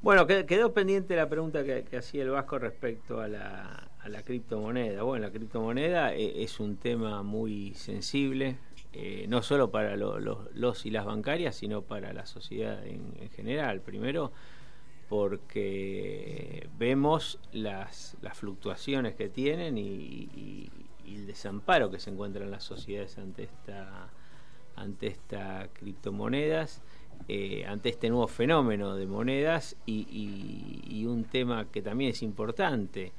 Bueno, 0.00 0.26
quedó 0.26 0.72
pendiente 0.72 1.14
la 1.14 1.28
pregunta 1.28 1.62
que 1.62 1.96
hacía 1.96 2.24
el 2.24 2.30
Vasco 2.30 2.58
respecto 2.58 3.20
a 3.20 3.28
la, 3.28 3.91
a 4.02 4.08
la 4.08 4.22
criptomoneda. 4.22 5.02
Bueno, 5.02 5.26
la 5.26 5.32
criptomoneda 5.32 6.14
eh, 6.14 6.42
es 6.42 6.60
un 6.60 6.76
tema 6.76 7.22
muy 7.22 7.74
sensible, 7.74 8.58
eh, 8.92 9.26
no 9.28 9.42
solo 9.42 9.70
para 9.70 9.96
los 9.96 10.86
y 10.86 10.90
las 10.90 11.04
bancarias, 11.04 11.56
sino 11.56 11.82
para 11.82 12.12
la 12.12 12.26
sociedad 12.26 12.84
en, 12.84 13.30
general. 13.30 13.80
Primero, 13.80 14.32
porque 15.08 16.68
vemos 16.78 17.38
las, 17.52 18.16
las 18.22 18.36
fluctuaciones 18.36 19.14
que 19.14 19.28
tienen 19.28 19.78
y, 19.78 20.70
el 21.06 21.26
desamparo 21.26 21.90
que 21.90 21.98
se 21.98 22.08
encuentran 22.08 22.50
las 22.50 22.64
sociedades 22.64 23.18
ante 23.18 23.42
esta 23.42 24.08
ante 24.76 25.08
estas 25.08 25.68
criptomonedas, 25.74 26.80
eh, 27.28 27.66
ante 27.66 27.90
este 27.90 28.08
nuevo 28.08 28.26
fenómeno 28.28 28.96
de 28.96 29.06
monedas 29.06 29.76
y 29.84 31.04
un 31.06 31.24
tema 31.24 31.66
que 31.70 31.82
también 31.82 32.12
es 32.12 32.22
importante, 32.22 33.12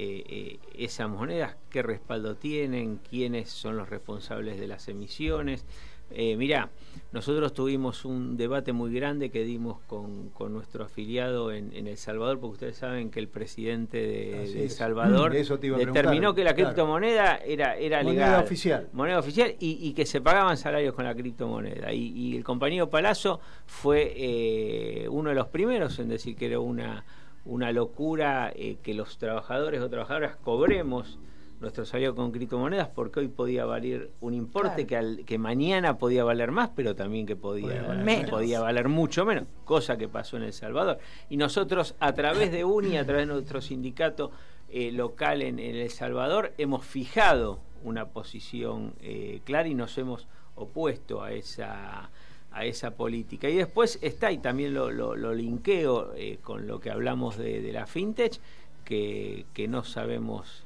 eh, 0.00 0.22
eh, 0.28 0.58
esas 0.74 1.10
monedas, 1.10 1.56
qué 1.70 1.82
respaldo 1.82 2.36
tienen, 2.36 3.00
quiénes 3.10 3.50
son 3.50 3.76
los 3.76 3.88
responsables 3.88 4.60
de 4.60 4.68
las 4.68 4.86
emisiones. 4.86 5.66
Eh, 6.12 6.36
mirá, 6.36 6.70
nosotros 7.10 7.52
tuvimos 7.52 8.04
un 8.04 8.36
debate 8.36 8.72
muy 8.72 8.94
grande 8.94 9.30
que 9.30 9.42
dimos 9.42 9.80
con, 9.88 10.30
nuestro 10.52 10.84
afiliado 10.84 11.50
en, 11.50 11.72
El 11.74 11.96
Salvador, 11.96 12.38
porque 12.38 12.52
ustedes 12.52 12.76
saben 12.76 13.10
que 13.10 13.18
el 13.18 13.26
presidente 13.26 13.98
de, 13.98 14.62
El 14.62 14.70
Salvador 14.70 15.32
determinó 15.32 16.32
que 16.32 16.44
la 16.44 16.54
criptomoneda 16.54 17.38
era, 17.38 17.76
era 17.76 18.04
moneda 18.04 18.38
oficial. 18.38 18.88
Moneda 18.92 19.18
oficial 19.18 19.56
y, 19.58 19.92
que 19.94 20.06
se 20.06 20.20
pagaban 20.20 20.56
salarios 20.56 20.94
con 20.94 21.06
la 21.06 21.14
criptomoneda. 21.16 21.92
Y, 21.92 22.12
y 22.16 22.36
el 22.36 22.44
compañero 22.44 22.88
Palazzo 22.88 23.40
fue 23.66 25.08
uno 25.10 25.30
de 25.30 25.34
los 25.34 25.48
primeros 25.48 25.98
en 25.98 26.08
decir 26.08 26.36
que 26.36 26.46
era 26.46 26.60
una 26.60 27.04
una 27.48 27.72
locura 27.72 28.52
eh, 28.54 28.76
que 28.82 28.94
los 28.94 29.16
trabajadores 29.16 29.80
o 29.80 29.88
trabajadoras 29.88 30.36
cobremos 30.36 31.18
nuestro 31.60 31.86
salario 31.86 32.14
con 32.14 32.30
criptomonedas 32.30 32.88
porque 32.88 33.20
hoy 33.20 33.28
podía 33.28 33.64
valer 33.64 34.10
un 34.20 34.34
importe 34.34 34.86
que, 34.86 35.24
que 35.26 35.38
mañana 35.38 35.98
podía 35.98 36.22
valer 36.24 36.52
más, 36.52 36.70
pero 36.76 36.94
también 36.94 37.26
que 37.26 37.36
podía, 37.36 38.04
podía 38.30 38.60
valer 38.60 38.88
mucho 38.88 39.24
menos, 39.24 39.44
cosa 39.64 39.96
que 39.96 40.08
pasó 40.08 40.36
en 40.36 40.44
El 40.44 40.52
Salvador. 40.52 40.98
Y 41.30 41.38
nosotros 41.38 41.96
a 41.98 42.12
través 42.12 42.52
de 42.52 42.64
UNI, 42.64 42.98
a 42.98 43.04
través 43.04 43.26
de 43.26 43.32
nuestro 43.32 43.60
sindicato 43.60 44.30
eh, 44.68 44.92
local 44.92 45.40
en, 45.42 45.58
El 45.58 45.90
Salvador, 45.90 46.52
hemos 46.58 46.84
fijado 46.84 47.60
una 47.82 48.10
posición 48.10 48.92
eh, 49.00 49.40
clara 49.44 49.68
y 49.68 49.74
nos 49.74 49.96
hemos 49.96 50.28
opuesto 50.54 51.22
a 51.22 51.32
esa 51.32 52.10
a 52.52 52.64
esa 52.64 52.92
política. 52.92 53.48
Y 53.48 53.56
después 53.56 53.98
está, 54.02 54.32
y 54.32 54.38
también 54.38 54.74
lo, 54.74 54.90
lo, 54.90 55.34
linkeo 55.34 56.14
eh, 56.14 56.38
con 56.42 56.66
lo 56.66 56.80
que 56.80 56.90
hablamos 56.90 57.36
de, 57.36 57.70
la 57.72 57.86
fintech, 57.86 58.40
que, 58.84 59.46
que, 59.52 59.68
no 59.68 59.84
sabemos 59.84 60.64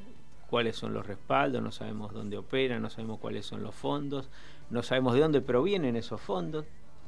cuáles 0.48 0.76
son 0.76 0.94
los 0.94 1.06
respaldos, 1.06 1.62
no 1.62 1.72
sabemos 1.72 2.12
dónde 2.12 2.38
operan, 2.38 2.82
no 2.82 2.90
sabemos 2.90 3.18
cuáles 3.18 3.46
son 3.46 3.62
los 3.62 3.74
fondos, 3.74 4.28
no 4.70 4.82
sabemos 4.82 5.14
de 5.14 5.20
dónde 5.20 5.40
provienen 5.40 5.96
esos 5.96 6.20
fondos. 6.20 6.66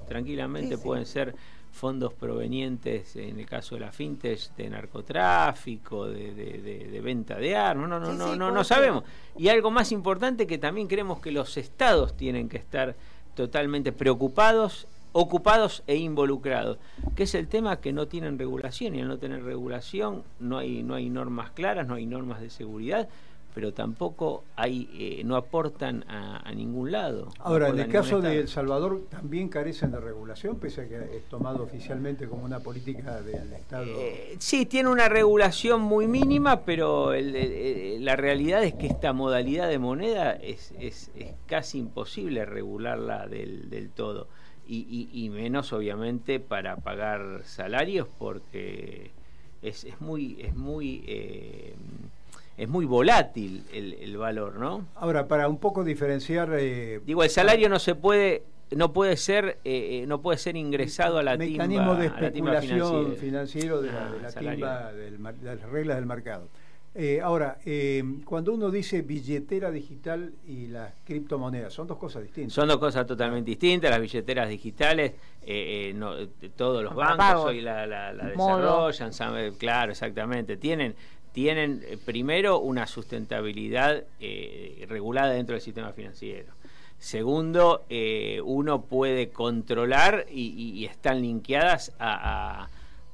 Tranquilamente 0.08 0.76
pueden 0.76 1.06
ser 1.06 1.34
fondos 1.74 2.12
provenientes, 2.14 3.16
en 3.16 3.40
el 3.40 3.46
caso 3.46 3.74
de 3.74 3.80
la 3.80 3.92
fintech, 3.92 4.54
de 4.54 4.70
narcotráfico, 4.70 6.06
de, 6.06 6.32
de, 6.32 7.00
venta 7.00 7.36
de 7.36 7.56
armas, 7.56 7.88
no, 7.88 7.98
no, 7.98 8.12
no, 8.12 8.36
no, 8.36 8.50
no 8.50 8.64
sabemos. 8.64 9.04
Y 9.36 9.48
algo 9.48 9.70
más 9.70 9.90
importante 9.90 10.46
que 10.46 10.58
también 10.58 10.86
creemos 10.86 11.20
que 11.20 11.32
los 11.32 11.56
estados 11.56 12.16
tienen 12.16 12.48
que 12.48 12.58
estar 12.58 12.94
totalmente 13.34 13.92
preocupados, 13.92 14.86
ocupados 15.12 15.82
e 15.86 15.96
involucrados, 15.96 16.78
que 17.14 17.24
es 17.24 17.34
el 17.34 17.48
tema 17.48 17.80
que 17.80 17.92
no 17.92 18.08
tienen 18.08 18.38
regulación 18.38 18.94
y 18.94 19.00
al 19.00 19.08
no 19.08 19.18
tener 19.18 19.44
regulación 19.44 20.22
no 20.40 20.58
hay, 20.58 20.82
no 20.82 20.94
hay 20.94 21.10
normas 21.10 21.50
claras, 21.50 21.86
no 21.86 21.94
hay 21.94 22.06
normas 22.06 22.40
de 22.40 22.50
seguridad, 22.50 23.08
pero 23.54 23.72
tampoco 23.72 24.42
hay, 24.56 24.90
eh, 24.92 25.22
no 25.24 25.36
aportan 25.36 26.04
a, 26.08 26.52
ningún 26.54 26.90
lado. 26.90 27.28
Ahora, 27.38 27.68
en 27.68 27.78
el 27.78 27.88
caso 27.88 28.20
de 28.20 28.40
El 28.40 28.48
Salvador 28.48 29.02
también 29.08 29.48
carecen 29.48 29.92
de 29.92 30.00
regulación, 30.00 30.56
pese 30.58 30.82
a 30.82 30.88
que 30.88 30.96
es 31.16 31.28
tomado 31.28 31.62
oficialmente 31.62 32.28
como 32.28 32.44
una 32.44 32.60
política 32.60 33.22
del 33.22 33.52
Estado. 33.52 33.86
Eh, 33.86 34.36
sí, 34.38 34.66
tiene 34.66 34.88
una 34.88 35.08
regulación 35.08 35.80
muy 35.80 36.08
mínima, 36.08 36.60
pero 36.62 37.12
la 37.12 38.16
realidad 38.16 38.64
es 38.64 38.74
que 38.74 38.88
esta 38.88 39.12
modalidad 39.12 39.68
de 39.68 39.78
moneda 39.78 40.32
es, 40.32 40.72
es, 40.78 41.10
casi 41.46 41.78
imposible 41.78 42.44
regularla 42.44 43.26
del, 43.28 43.70
del 43.70 43.90
todo. 43.90 44.26
Y, 44.66 45.10
y, 45.12 45.28
menos 45.28 45.74
obviamente 45.74 46.40
para 46.40 46.76
pagar 46.76 47.42
salarios 47.44 48.08
porque 48.18 49.10
es, 49.60 49.84
es 49.84 50.00
muy 50.00 50.38
es 50.40 50.56
muy 50.56 51.04
eh, 51.06 51.74
es 52.56 52.68
muy 52.68 52.84
volátil 52.84 53.64
el, 53.72 54.16
valor, 54.16 54.56
¿no? 54.56 54.86
Ahora, 54.94 55.26
para 55.26 55.48
un 55.48 55.58
poco 55.58 55.82
diferenciar... 55.82 56.50
Eh, 56.58 57.00
Digo, 57.04 57.24
el 57.24 57.30
salario 57.30 57.68
no 57.68 57.78
se 57.78 57.94
puede 57.94 58.44
no 58.70 58.92
puede 58.92 59.16
ser 59.16 59.58
eh, 59.62 60.02
eh, 60.02 60.04
no 60.08 60.20
puede 60.20 60.38
ser 60.38 60.56
ingresado 60.56 61.18
a 61.18 61.22
la 61.22 61.36
mecanismo 61.36 61.94
de 61.94 62.06
especulación 62.06 63.14
financiero 63.14 63.80
de, 63.82 63.92
la, 63.92 64.10
ah, 64.24 64.40
timba 64.40 64.92
de 64.92 65.10
las 65.42 65.62
reglas 65.70 65.96
del 65.96 66.06
mercado. 66.06 66.48
Ahora 67.22 67.58
cuando 68.24 68.54
uno 68.54 68.70
dice 68.70 69.02
billetera 69.02 69.70
digital 69.70 70.32
y 70.46 70.68
las 70.68 70.92
criptomonedas 71.04 71.72
son 71.72 71.86
dos 71.86 71.98
cosas 71.98 72.22
distintas. 72.22 72.54
Son 72.54 72.66
dos 72.66 72.78
cosas 72.78 73.06
totalmente 73.06 73.50
distintas 73.50 73.90
las 73.90 74.00
billeteras 74.00 74.48
digitales 74.48 75.12
no, 75.94 76.14
todos 76.56 76.82
los 76.82 76.94
bancos 76.94 77.44
hoy 77.44 77.60
la, 77.60 77.86
la 77.86 78.12
desarrollan 78.12 79.10
claro 79.58 79.92
exactamente 79.92 80.56
tienen 80.56 80.94
tienen 81.34 81.82
eh, 81.84 81.98
primero 82.02 82.60
una 82.60 82.86
sustentabilidad 82.86 84.04
eh, 84.20 84.86
regulada 84.88 85.32
dentro 85.32 85.54
del 85.54 85.60
sistema 85.60 85.92
financiero. 85.92 86.54
Segundo, 86.96 87.84
eh, 87.90 88.40
uno 88.42 88.82
puede 88.82 89.30
controlar 89.30 90.26
y, 90.30 90.86
están 90.86 91.20
linkeadas 91.20 91.92
a, 91.98 92.68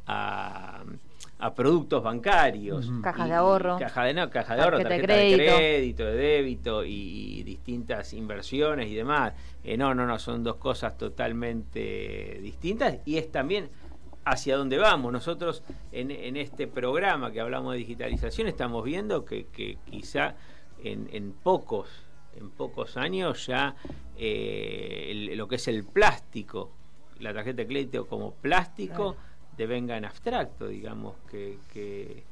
a, 0.06 0.84
productos 1.56 2.02
bancarios. 2.02 2.92
Cajas 3.02 3.28
de 3.28 3.34
ahorro. 3.34 3.78
Caja 3.78 4.04
de, 4.04 4.14
no, 4.14 4.28
caja 4.28 4.54
de 4.54 4.62
ahorro, 4.62 4.78
tarjeta, 4.80 5.14
de, 5.14 5.34
crédito. 5.34 6.04
de 6.04 6.14
débito 6.14 6.84
y, 6.84 7.42
distintas 7.42 8.12
inversiones 8.12 8.88
y 8.90 8.94
demás. 8.94 9.32
Eh, 9.64 9.78
no, 9.78 9.94
no, 9.94 10.06
no, 10.06 10.18
son 10.18 10.44
dos 10.44 10.56
cosas 10.56 10.98
totalmente 10.98 12.38
distintas 12.42 12.98
y 13.06 13.16
es 13.16 13.32
también 13.32 13.70
hacia 14.24 14.56
dónde 14.56 14.78
vamos. 14.78 15.12
Nosotros 15.12 15.62
en, 15.92 16.36
este 16.36 16.66
programa 16.66 17.30
que 17.32 17.40
hablamos 17.40 17.72
de 17.72 17.78
digitalización 17.78 18.48
estamos 18.48 18.84
viendo 18.84 19.24
que, 19.24 19.46
quizá 19.84 20.34
en, 20.82 21.32
pocos 21.32 21.88
en 22.36 22.50
pocos 22.50 22.96
años 22.96 23.46
ya 23.46 23.74
eh, 24.16 25.32
lo 25.34 25.48
que 25.48 25.56
es 25.56 25.68
el 25.68 25.84
plástico, 25.84 26.72
la 27.18 27.34
tarjeta 27.34 27.58
de 27.58 27.66
crédito 27.66 28.06
como 28.06 28.34
plástico, 28.34 29.16
devenga 29.56 29.96
en 29.96 30.04
abstracto, 30.04 30.68
digamos, 30.68 31.16
que, 31.28 31.58
que 31.72 32.24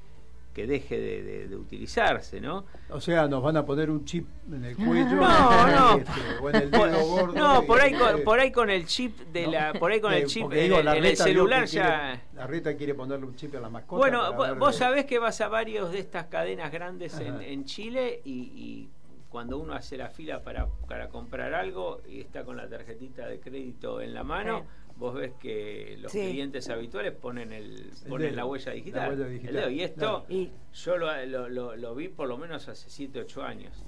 que 0.59 0.66
deje 0.66 0.99
de, 0.99 1.57
utilizarse, 1.57 2.40
¿no? 2.40 2.64
O 2.90 3.01
sea, 3.01 3.29
nos 3.29 3.40
van 3.40 3.57
a 3.59 3.64
poner 3.64 3.88
un 3.90 4.05
chip 4.05 4.27
en 4.53 4.64
el 4.64 4.77
cuello. 4.77 5.16
No, 5.29 5.66
no. 5.68 6.05
o 6.42 6.51
en 6.51 6.57
el 6.57 6.71
dedo 6.71 7.07
gordo. 7.07 7.33
No, 7.33 7.62
por 7.62 7.81
ahí, 7.81 7.92
con, 7.92 8.25
por 8.25 8.40
ahí 8.40 8.51
con 8.51 8.68
el 8.68 8.85
chip 8.85 9.16
de 9.33 9.47
la, 9.47 9.73
por 9.75 9.92
ahí 9.92 10.01
con 10.01 10.12
el 10.12 10.27
chip 10.27 10.51
en, 10.51 10.73
el 10.73 11.16
celular 11.16 11.64
ya. 11.66 12.21
la 12.35 12.47
Rita 12.49 12.77
quiere 12.77 12.94
ponerle 12.94 13.27
un 13.27 13.37
chip 13.37 13.55
a 13.55 13.61
la 13.61 13.71
mascota. 13.71 14.01
Bueno, 14.01 14.57
vos 14.57 14.75
sabés 14.75 15.05
que 15.05 15.21
vas 15.21 15.40
a 15.40 15.47
varios 15.47 15.92
de 15.92 16.01
estas 16.01 16.27
cadenas 16.27 16.73
grandes 16.73 17.21
en, 17.21 17.40
en, 17.40 17.64
Chile 17.64 18.21
y, 18.25 18.88
cuando 19.29 19.59
uno 19.59 19.75
hace 19.75 19.97
la 19.97 20.09
fila 20.09 20.42
para, 20.42 20.66
para 20.88 21.09
comprar 21.09 21.55
algo 21.55 22.01
y 22.09 22.21
está 22.21 22.44
con 22.44 22.57
la 22.57 22.68
tarjetita 22.68 23.29
de 23.29 23.38
crédito 23.38 24.01
en 24.01 24.12
la 24.12 24.25
mano 24.25 24.64
vos 24.99 25.15
ves 25.15 25.33
que 25.41 25.97
los 26.01 26.11
clientes 26.11 26.69
habituales 26.69 27.13
ponen 27.13 27.53
el, 27.53 27.93
ponen 28.09 28.35
la 28.35 28.45
huella 28.45 28.73
digital. 28.73 29.73
y 29.73 29.81
esto 29.83 30.27
yo 30.75 30.97
lo, 30.97 31.49
lo, 31.77 31.95
vi 31.95 32.09
por 32.09 32.29
lo 32.29 32.37
menos 32.37 32.69
hace 32.69 32.91
7, 32.91 33.21
8 33.21 33.43
años. 33.43 33.85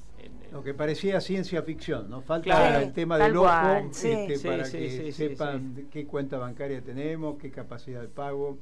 lo 0.53 0.63
que 0.63 0.73
parecía 0.73 1.21
ciencia 1.21 1.63
ficción, 1.63 2.09
¿no? 2.09 2.23
Falta 2.23 2.81
el 2.81 2.93
tema 2.93 3.19
del 3.19 3.37
ojo 3.37 3.77
este, 3.91 4.39
para 4.39 4.71
que 4.71 5.13
sepan 5.13 5.89
qué 5.91 6.07
cuenta 6.07 6.39
bancaria 6.39 6.81
tenemos, 6.81 7.37
qué 7.39 7.51
capacidad 7.51 8.01
de 8.01 8.09
pago. 8.09 8.59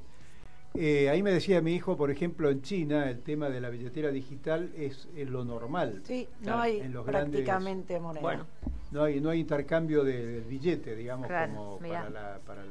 Eh, 0.80 1.10
ahí 1.10 1.24
me 1.24 1.32
decía 1.32 1.60
mi 1.60 1.74
hijo, 1.74 1.96
por 1.96 2.08
ejemplo, 2.08 2.50
en 2.50 2.62
China 2.62 3.10
el 3.10 3.20
tema 3.22 3.50
de 3.50 3.60
la 3.60 3.68
billetera 3.68 4.12
digital 4.12 4.70
es, 4.76 5.08
lo 5.16 5.44
normal. 5.44 6.02
Sí, 6.04 6.28
no 6.42 6.60
hay 6.60 6.80
prácticamente 7.04 7.98
moneda. 7.98 8.22
Bueno, 8.22 8.46
no 8.92 9.02
hay, 9.02 9.20
no 9.20 9.30
hay 9.30 9.40
intercambio 9.40 10.04
de, 10.04 10.38
billete, 10.42 10.94
digamos, 10.94 11.26
como 11.26 11.80
para, 11.80 12.10
la, 12.10 12.38
para 12.46 12.62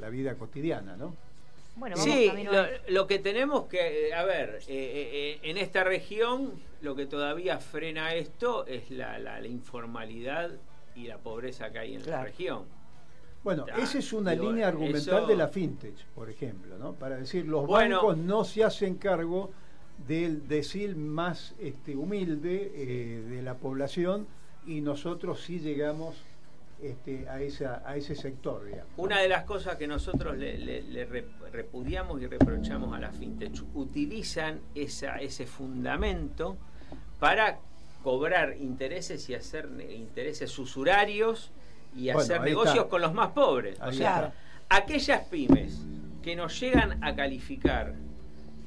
la, 0.00 0.08
vida 0.08 0.34
cotidiana, 0.34 0.96
¿no? 0.96 1.14
Bueno, 1.76 1.96
sí, 1.96 2.32
lo, 2.88 3.06
que 3.06 3.20
tenemos 3.20 3.66
que, 3.66 4.12
a 4.12 4.24
ver, 4.24 4.58
eh, 4.66 5.38
eh, 5.38 5.38
en 5.44 5.56
esta 5.56 5.84
región 5.84 6.54
lo 6.82 6.96
que 6.96 7.06
todavía 7.06 7.58
frena 7.58 8.14
esto 8.14 8.66
es 8.66 8.90
la, 8.90 9.20
la 9.20 9.46
informalidad 9.46 10.50
y 10.96 11.06
la 11.06 11.18
pobreza 11.18 11.70
que 11.70 11.78
hay 11.78 11.94
en 11.94 12.04
la 12.10 12.24
región. 12.24 12.64
Bueno, 13.44 13.66
esa 13.76 13.98
es 13.98 14.12
una 14.14 14.34
línea 14.34 14.68
argumental 14.68 15.26
de 15.26 15.36
la 15.36 15.48
fintech, 15.48 16.06
por 16.14 16.30
ejemplo, 16.30 16.78
¿no? 16.78 16.94
Para 16.94 17.18
decir, 17.18 17.46
los 17.46 17.68
bancos 17.68 18.16
no 18.16 18.42
se 18.42 18.64
hacen 18.64 18.94
cargo 18.94 19.50
del 20.08 20.48
decil 20.48 20.96
más 20.96 21.54
este, 21.60 21.94
humilde 21.94 22.72
eh, 22.74 23.22
de 23.28 23.42
la 23.42 23.54
población 23.54 24.26
y 24.66 24.80
nosotros 24.80 25.42
sí 25.42 25.60
llegamos 25.60 26.16
este, 26.82 27.28
a, 27.28 27.42
esa, 27.42 27.82
a 27.86 27.96
ese 27.96 28.14
sector, 28.14 28.64
digamos. 28.64 28.90
Una 28.96 29.20
de 29.20 29.28
las 29.28 29.44
cosas 29.44 29.76
que 29.76 29.86
nosotros 29.86 30.38
le, 30.38 31.06
repudiamos 31.52 32.22
y 32.22 32.26
reprochamos 32.26 32.96
a 32.96 32.98
la 32.98 33.12
fintech, 33.12 33.62
utilizan 33.74 34.60
esa, 34.74 35.18
ese 35.18 35.46
fundamento 35.46 36.56
para 37.20 37.58
cobrar 38.02 38.56
intereses 38.58 39.28
y 39.28 39.34
hacer 39.34 39.68
intereses 39.90 40.58
usurarios 40.58 41.52
y 41.96 42.10
hacer 42.10 42.40
negocios 42.42 42.86
con 42.86 43.00
los 43.00 43.12
más 43.12 43.30
pobres. 43.30 43.78
o 43.80 43.92
sea, 43.92 44.32
aquellas 44.68 45.22
pymes 45.28 45.80
que 46.22 46.36
nos 46.36 46.58
llegan 46.58 47.02
a 47.04 47.14
calificar 47.14 47.94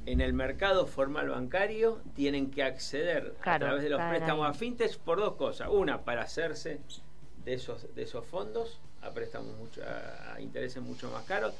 en 0.05 0.21
el 0.21 0.31
mercado 0.31 0.87
formal 0.87 1.29
bancario 1.29 1.99
tienen 2.15 2.49
que 2.49 2.63
acceder 2.63 3.35
a 3.43 3.59
través 3.59 3.83
de 3.83 3.89
los 3.89 4.01
préstamos 4.01 4.49
a 4.49 4.53
fintech 4.53 4.97
por 4.99 5.19
dos 5.19 5.33
cosas. 5.35 5.67
Una, 5.69 6.01
para 6.03 6.21
hacerse 6.21 6.79
de 7.43 7.53
esos, 7.53 7.93
de 7.93 8.03
esos 8.03 8.25
fondos 8.25 8.79
a 9.01 9.11
préstamos 9.11 9.55
mucho, 9.57 9.81
a, 9.83 10.39
intereses 10.39 10.81
mucho 10.81 11.11
más 11.11 11.23
caros. 11.23 11.53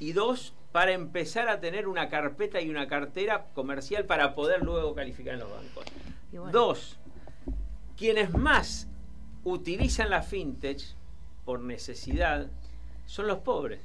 Y 0.00 0.12
dos, 0.12 0.52
para 0.70 0.92
empezar 0.92 1.48
a 1.48 1.60
tener 1.60 1.88
una 1.88 2.08
carpeta 2.08 2.60
y 2.60 2.70
una 2.70 2.86
cartera 2.86 3.46
comercial 3.54 4.04
para 4.04 4.34
poder 4.34 4.62
luego 4.62 4.94
calificar 4.94 5.34
en 5.34 5.40
los 5.40 5.50
bancos. 5.50 5.84
Dos, 6.52 6.98
quienes 7.96 8.32
más 8.32 8.86
utilizan 9.44 10.10
la 10.10 10.22
fintech 10.22 10.94
por 11.48 11.60
necesidad 11.60 12.50
son 13.06 13.26
los 13.26 13.38
pobres. 13.38 13.80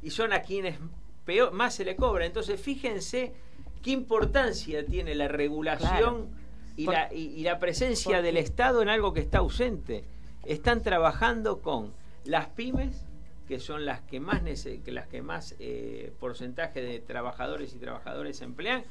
Y 0.00 0.08
son 0.08 0.32
a 0.32 0.40
quienes 0.40 0.78
peor, 1.26 1.52
más 1.52 1.74
se 1.74 1.84
le 1.84 1.94
cobra. 1.94 2.24
Entonces, 2.24 2.58
fíjense 2.58 3.34
qué 3.82 3.90
importancia 3.90 4.82
tiene 4.86 5.14
la 5.14 5.28
regulación 5.28 6.30
y, 6.74 6.86
la, 6.86 7.12
y, 7.12 7.42
la 7.42 7.58
presencia 7.58 8.22
del 8.22 8.38
Estado 8.38 8.80
en 8.80 8.88
algo 8.88 9.12
que 9.12 9.20
está 9.20 9.38
ausente. 9.38 10.04
Están 10.46 10.80
trabajando 10.80 11.60
con 11.60 11.92
las 12.24 12.46
pymes, 12.46 13.04
que 13.46 13.60
son 13.60 13.84
las 13.84 14.00
que 14.00 14.18
más, 14.18 14.42
las 14.86 15.06
que 15.06 15.20
más 15.20 15.54
eh, 15.58 16.14
porcentaje 16.18 16.80
de 16.80 17.00
trabajadores 17.00 17.74
y 17.74 17.78
trabajadores 17.78 18.40
emplean, 18.40 18.84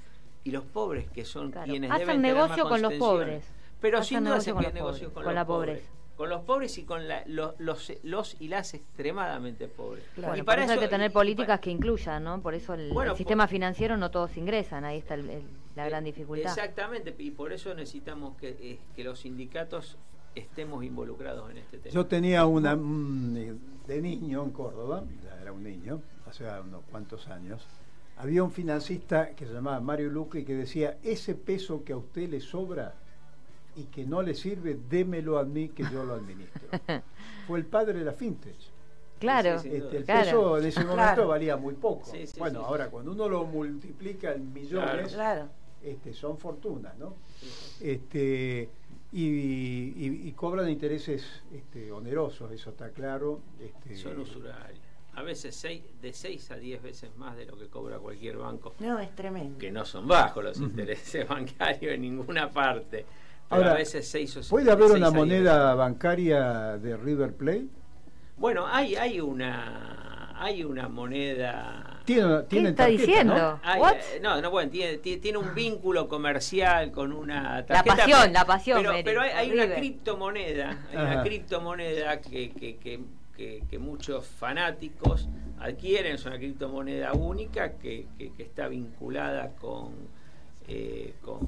y 0.44 0.52
los 0.52 0.63
pobres, 0.63 1.10
que 1.10 1.26
son 1.26 1.52
quienes 1.52 1.89
hacen 1.89 2.06
deben 2.06 2.22
negocio 2.22 2.70
con 2.70 2.84
los 2.84 2.94
pobres. 2.94 3.44
Pero 3.82 4.04
sin 4.04 4.24
duda 4.24 4.36
hacen 4.36 4.56
negocio 4.76 5.12
con, 5.12 5.34
la 5.34 5.44
pobreza 5.44 5.94
con 6.15 6.30
los 6.30 6.41
pobres 6.43 6.78
y 6.78 6.84
con 6.84 7.01
los, 7.28 7.56
los, 8.04 8.36
y 8.39 8.47
las 8.47 8.73
extremadamente 8.73 9.67
pobres. 9.67 10.04
y 10.36 10.41
para 10.43 10.63
eso, 10.63 10.73
hay 10.73 10.80
que 10.80 10.88
tener 10.88 11.12
políticas 11.12 11.60
que 11.60 11.69
incluyan, 11.69 12.23
¿no? 12.23 12.41
Por 12.41 12.54
eso 12.54 12.73
el, 12.73 12.93
sistema 13.15 13.47
financiero 13.47 13.97
no 13.97 14.12
todos 14.12 14.36
ingresan, 14.38 14.86
ahí 14.86 14.99
está 14.99 15.17
la 15.17 15.86
gran 15.86 16.04
dificultad. 16.04 16.51
Exactamente, 16.51 17.13
y 17.17 17.32
por 17.32 17.51
eso 17.51 17.73
necesitamos 17.73 18.38
que, 18.38 18.49
eh, 18.49 18.80
que 18.95 19.04
los 19.04 19.19
sindicatos 19.19 19.97
estemos 20.36 20.84
involucrados 20.84 21.49
en 21.51 21.58
este 21.58 21.78
tema. 21.78 21.93
Yo 21.93 22.06
tenía 22.06 22.45
una 22.45 22.75
de 22.75 24.01
niño 24.01 24.43
en 24.43 24.51
Córdoba, 24.51 25.04
era 25.41 25.51
un 25.51 25.63
niño, 25.63 26.01
hace 26.28 26.45
unos 26.62 26.84
cuantos 26.91 27.28
años, 27.28 27.65
había 28.17 28.43
un 28.43 28.51
financista 28.51 29.36
que 29.36 29.45
se 29.45 29.54
llamaba 29.54 29.80
Mario 29.82 30.10
Luque 30.10 30.39
y 30.39 30.45
que 30.45 30.56
decía, 30.56 30.97
ese 31.04 31.36
peso 31.36 31.84
que 31.84 31.93
a 31.93 31.97
usted 31.97 32.30
le 32.30 32.39
sobra, 32.39 32.95
y 33.75 33.83
que 33.85 34.05
no 34.05 34.21
le 34.21 34.33
sirve, 34.33 34.77
démelo 34.89 35.38
a 35.38 35.43
mí 35.43 35.69
que 35.69 35.83
yo 35.83 36.03
lo 36.03 36.15
administro. 36.15 36.67
Fue 37.47 37.59
el 37.59 37.65
padre 37.65 37.99
de 37.99 38.05
la 38.05 38.13
fintech. 38.13 38.55
Claro. 39.19 39.55
Este, 39.55 39.97
el 39.97 40.03
peso 40.03 40.57
en 40.57 40.65
ese 40.65 40.83
momento 40.83 41.27
valía 41.27 41.57
muy 41.57 41.75
poco. 41.75 42.11
bueno, 42.38 42.65
ahora 42.65 42.89
cuando 42.89 43.11
uno 43.11 43.29
lo 43.29 43.45
multiplica 43.45 44.33
en 44.33 44.53
millones, 44.53 45.17
Este, 45.81 46.13
son 46.13 46.38
fortunas, 46.38 46.97
¿no? 46.97 47.15
Este, 47.79 48.69
y, 49.11 50.31
cobran 50.33 50.69
intereses 50.69 51.43
este, 51.53 51.91
onerosos, 51.91 52.51
eso 52.51 52.71
está 52.71 52.89
claro. 52.89 53.41
Este, 53.59 53.95
son 53.95 54.19
usurarios. 54.19 54.79
A 55.13 55.23
veces 55.23 55.55
seis, 55.55 55.81
de 56.01 56.11
6 56.11 56.51
a 56.51 56.55
10 56.57 56.83
veces 56.83 57.15
más 57.15 57.38
de 57.38 57.45
lo 57.45 57.57
que 57.57 57.67
cobra 57.67 57.97
cualquier 57.99 58.38
banco. 58.38 58.75
No, 58.79 58.99
es 58.99 59.15
tremendo. 59.15 59.57
Que 59.57 59.71
no 59.71 59.85
son 59.85 60.07
bajos 60.09 60.43
los 60.43 60.59
intereses 60.59 61.25
bancarios 61.29 61.93
en 61.93 62.01
ninguna 62.01 62.51
parte. 62.51 63.05
Ahora, 63.49 63.71
a 63.71 63.75
veces 63.75 64.08
seis 64.08 64.36
o 64.38 64.41
¿Puede 64.49 64.71
haber 64.71 64.91
una 64.91 65.12
moneda 65.12 65.75
bancaria 65.75 66.77
de 66.77 66.97
River 66.97 67.34
Plate? 67.34 67.67
Bueno, 68.38 68.65
hay, 68.67 68.95
hay 68.95 69.21
una 69.21 69.95
hay 70.38 70.63
una 70.63 70.89
moneda. 70.89 72.01
¿Tiene, 72.05 72.45
¿Qué 72.47 72.67
está 72.67 72.86
diciendo? 72.86 73.34
¿no? 73.34 73.89
Eh, 73.89 74.19
no, 74.21 74.41
no, 74.41 74.51
bueno, 74.51 74.69
tiene, 74.69 74.97
tiene, 74.97 75.38
un 75.38 75.55
vínculo 75.55 76.08
comercial 76.08 76.91
con 76.91 77.12
una 77.12 77.65
tarjeta. 77.65 77.95
La 77.95 78.03
pasión, 78.03 78.34
la 78.34 78.45
pasión. 78.45 78.77
Pero, 78.84 78.93
pero 79.03 79.21
hay, 79.21 79.51
una 79.51 79.73
criptomoneda, 79.73 80.86
hay 80.91 80.97
una 80.97 81.23
criptomoneda 81.23 82.21
que, 82.21 82.51
que, 82.51 82.77
que, 82.77 83.63
que, 83.67 83.79
muchos 83.79 84.27
fanáticos 84.27 85.27
adquieren, 85.60 86.15
es 86.15 86.25
una 86.25 86.38
criptomoneda 86.38 87.13
única 87.13 87.73
que, 87.73 88.05
que 88.17 88.43
está 88.43 88.67
vinculada 88.67 89.49
con 89.60 89.93
eh, 90.67 91.15
con, 91.21 91.47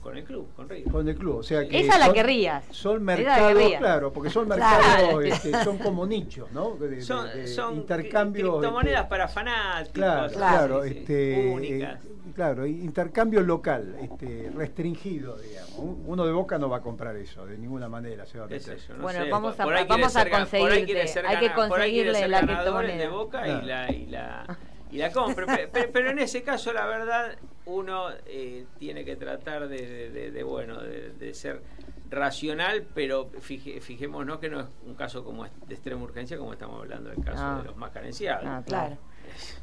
con, 0.00 0.16
el 0.16 0.22
club, 0.22 0.54
con 0.54 0.68
River. 0.68 0.92
Con 0.92 1.08
el 1.08 1.16
club, 1.16 1.38
o 1.38 1.42
sea 1.42 1.66
que 1.66 1.80
Esa 1.80 1.98
la 1.98 2.12
querrías. 2.12 2.64
Son 2.70 3.02
mercados, 3.02 3.60
claro, 3.78 4.12
porque 4.12 4.30
son 4.30 4.46
mercados, 4.48 5.24
este, 5.24 5.64
son 5.64 5.78
como 5.78 6.06
nichos, 6.06 6.50
¿no? 6.52 6.76
De, 6.76 7.02
son, 7.02 7.26
de, 7.26 7.76
intercambios. 7.76 8.58
Criptomonedas 8.58 9.00
este, 9.00 9.10
para 9.10 9.28
fanáticos. 9.28 9.92
Claro, 9.92 10.32
claro, 10.32 10.84
este, 10.84 11.50
únicas. 11.52 12.04
Eh, 12.04 12.08
claro, 12.34 12.64
intercambio 12.64 13.40
local, 13.40 13.96
este, 14.00 14.52
restringido, 14.54 15.36
digamos. 15.38 15.96
Uno 16.06 16.24
de 16.24 16.32
Boca 16.32 16.56
no 16.58 16.68
va 16.68 16.76
a 16.76 16.82
comprar 16.82 17.16
eso, 17.16 17.44
de 17.46 17.58
ninguna 17.58 17.88
manera 17.88 18.26
se 18.26 18.38
va 18.38 18.44
a 18.44 18.48
meter. 18.48 18.78
bueno, 19.00 19.24
vamos 19.28 19.58
a, 19.58 19.66
vamos 19.66 20.14
a 20.14 20.30
conseguir, 20.30 20.98
hay 21.26 21.38
que 21.40 21.52
conseguirle 21.52 22.28
la 22.28 22.40
criptomoneda. 22.42 22.96
de 22.96 23.08
Boca 23.08 23.48
y 23.48 23.62
la... 23.62 23.90
Y 23.90 24.06
la 24.06 24.58
y 24.92 24.98
la 24.98 25.10
compre. 25.12 25.68
pero, 25.92 26.10
en 26.10 26.18
ese 26.20 26.42
caso, 26.42 26.72
la 26.72 26.86
verdad, 26.86 27.36
uno 27.66 28.08
eh, 28.26 28.66
tiene 28.78 29.04
que 29.04 29.16
tratar 29.16 29.68
de, 29.68 30.42
bueno, 30.44 30.80
de, 30.80 31.34
ser 31.34 31.62
racional, 32.10 32.86
pero 32.94 33.30
fijémonos 33.40 34.38
que 34.38 34.50
no 34.50 34.60
es 34.60 34.66
un 34.86 34.94
caso 34.94 35.24
como 35.24 35.44
de 35.44 35.74
extrema 35.74 36.02
urgencia 36.02 36.36
como 36.36 36.52
estamos 36.52 36.80
hablando 36.80 37.10
del 37.10 37.24
caso 37.24 37.42
ah. 37.42 37.58
de 37.58 37.68
los 37.68 37.76
más 37.76 37.90
carenciados. 37.90 38.44
Ah, 38.46 38.62
claro. 38.66 38.98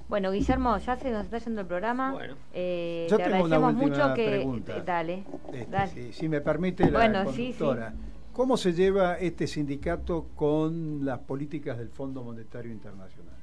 Bueno, 0.07 0.31
Guillermo, 0.31 0.77
ya 0.79 0.95
se 0.95 1.11
nos 1.11 1.25
está 1.25 1.37
yendo 1.37 1.61
el 1.61 1.67
programa. 1.67 2.11
Bueno. 2.11 2.35
Eh, 2.53 3.07
Yo 3.09 3.17
te 3.17 3.23
tengo 3.23 3.45
agradecemos 3.45 3.73
mucho 3.75 4.13
que. 4.15 4.27
Pregunta. 4.27 4.79
Dale. 4.81 5.23
Este, 5.53 6.13
si, 6.13 6.27
me 6.27 6.41
permite 6.41 6.89
la 6.89 6.99
bueno, 6.99 7.25
conductora. 7.25 7.93
¿Cómo 8.33 8.57
se 8.57 8.73
lleva 8.73 9.19
este 9.19 9.47
sindicato 9.47 10.29
con 10.35 11.05
las 11.05 11.19
políticas 11.19 11.77
del 11.77 11.89
Fondo 11.89 12.23
Monetario 12.23 12.71
Internacional? 12.71 13.38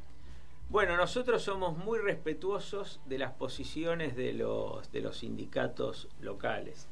Bueno, 0.69 0.97
nosotros 0.97 1.43
somos 1.43 1.79
muy 1.79 1.99
respetuosos 1.99 3.01
de 3.07 3.19
las 3.19 3.33
posiciones 3.33 4.17
de 4.17 4.33
los, 4.33 4.91
de 4.91 5.01
los 5.01 5.19
sindicatos 5.19 6.09
locales. 6.21 6.89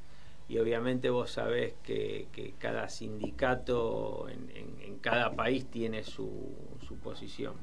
Y 0.48 0.58
obviamente 0.58 1.10
vos 1.10 1.32
sabés 1.32 1.74
que, 1.82 2.54
cada 2.58 2.88
sindicato 2.88 4.28
en, 4.28 4.98
cada 5.00 5.34
país 5.34 5.66
tiene 5.66 6.04
su, 6.04 6.54
su 6.87 6.96
posición. 6.96 7.54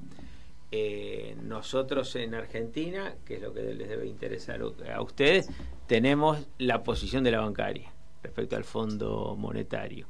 Eh, 0.71 1.35
nosotros 1.43 2.15
en 2.15 2.33
Argentina, 2.33 3.15
que 3.25 3.35
es 3.35 3.41
lo 3.41 3.53
que 3.53 3.61
les 3.61 3.89
debe 3.89 4.07
interesar 4.07 4.61
a 4.61 5.01
ustedes, 5.01 5.49
tenemos 5.87 6.47
la 6.57 6.83
posición 6.83 7.23
de 7.23 7.31
la 7.31 7.41
bancaria 7.41 7.91
respecto 8.21 8.55
al 8.55 8.63
Fondo 8.63 9.35
Monetario. 9.37 10.07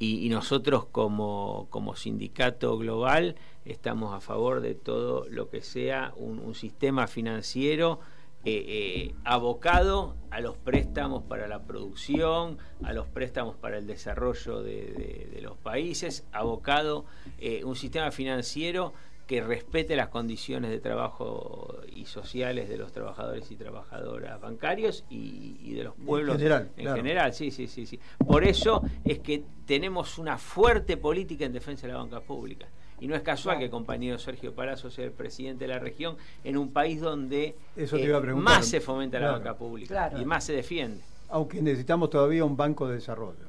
Y, 0.00 0.28
nosotros 0.28 0.86
como, 0.86 1.66
como, 1.70 1.96
sindicato 1.96 2.78
global 2.78 3.34
estamos 3.64 4.14
a 4.14 4.20
favor 4.20 4.60
de 4.60 4.74
todo 4.74 5.26
lo 5.28 5.50
que 5.50 5.60
sea 5.60 6.12
un, 6.16 6.54
sistema 6.54 7.08
financiero 7.08 7.98
eh, 8.44 8.64
eh, 8.68 9.14
abocado 9.24 10.14
a 10.30 10.40
los 10.40 10.56
préstamos 10.56 11.24
para 11.24 11.48
la 11.48 11.64
producción, 11.64 12.58
a 12.84 12.92
los 12.92 13.08
préstamos 13.08 13.56
para 13.56 13.78
el 13.78 13.88
desarrollo 13.88 14.62
de, 14.62 15.40
los 15.42 15.56
países, 15.56 16.24
abocado 16.32 17.04
un 17.64 17.74
sistema 17.74 18.12
financiero 18.12 18.92
que 19.28 19.42
respete 19.42 19.94
las 19.94 20.08
condiciones 20.08 20.70
de 20.70 20.80
trabajo 20.80 21.82
y 21.94 22.06
sociales 22.06 22.66
de 22.70 22.78
los 22.78 22.92
trabajadores 22.92 23.50
y 23.50 23.56
trabajadoras 23.56 24.40
bancarios 24.40 25.04
y, 25.10 25.74
de 25.74 25.84
los 25.84 25.94
pueblos 25.94 26.36
en 26.36 26.40
general. 26.40 26.70
En 26.78 26.94
general, 26.94 27.34
sí, 27.34 27.50
sí, 27.50 27.66
sí, 27.68 27.84
sí. 27.84 28.00
Por 28.26 28.42
eso 28.42 28.82
es 29.04 29.18
que 29.18 29.44
tenemos 29.66 30.16
una 30.16 30.38
fuerte 30.38 30.96
política 30.96 31.44
en 31.44 31.52
defensa 31.52 31.86
de 31.86 31.92
la 31.92 31.98
banca 31.98 32.20
pública. 32.20 32.68
Y 33.00 33.06
no 33.06 33.14
es 33.14 33.20
casual 33.20 33.58
que 33.58 33.64
el 33.64 33.70
compañero 33.70 34.18
Sergio 34.18 34.54
Palazzo 34.54 34.90
sea 34.90 35.04
el 35.04 35.12
presidente 35.12 35.66
de 35.66 35.74
la 35.74 35.78
región 35.78 36.16
en 36.42 36.56
un 36.56 36.72
país 36.72 36.98
donde 36.98 37.54
eh, 37.76 38.34
más 38.34 38.66
se 38.66 38.80
fomenta 38.80 39.20
la 39.20 39.32
banca 39.32 39.58
pública 39.58 40.10
y 40.18 40.24
más 40.24 40.44
se 40.44 40.54
defiende. 40.54 41.02
Aunque 41.28 41.60
necesitamos 41.60 42.08
todavía 42.08 42.46
un 42.46 42.56
banco 42.56 42.88
de 42.88 42.94
desarrollo. 42.94 43.44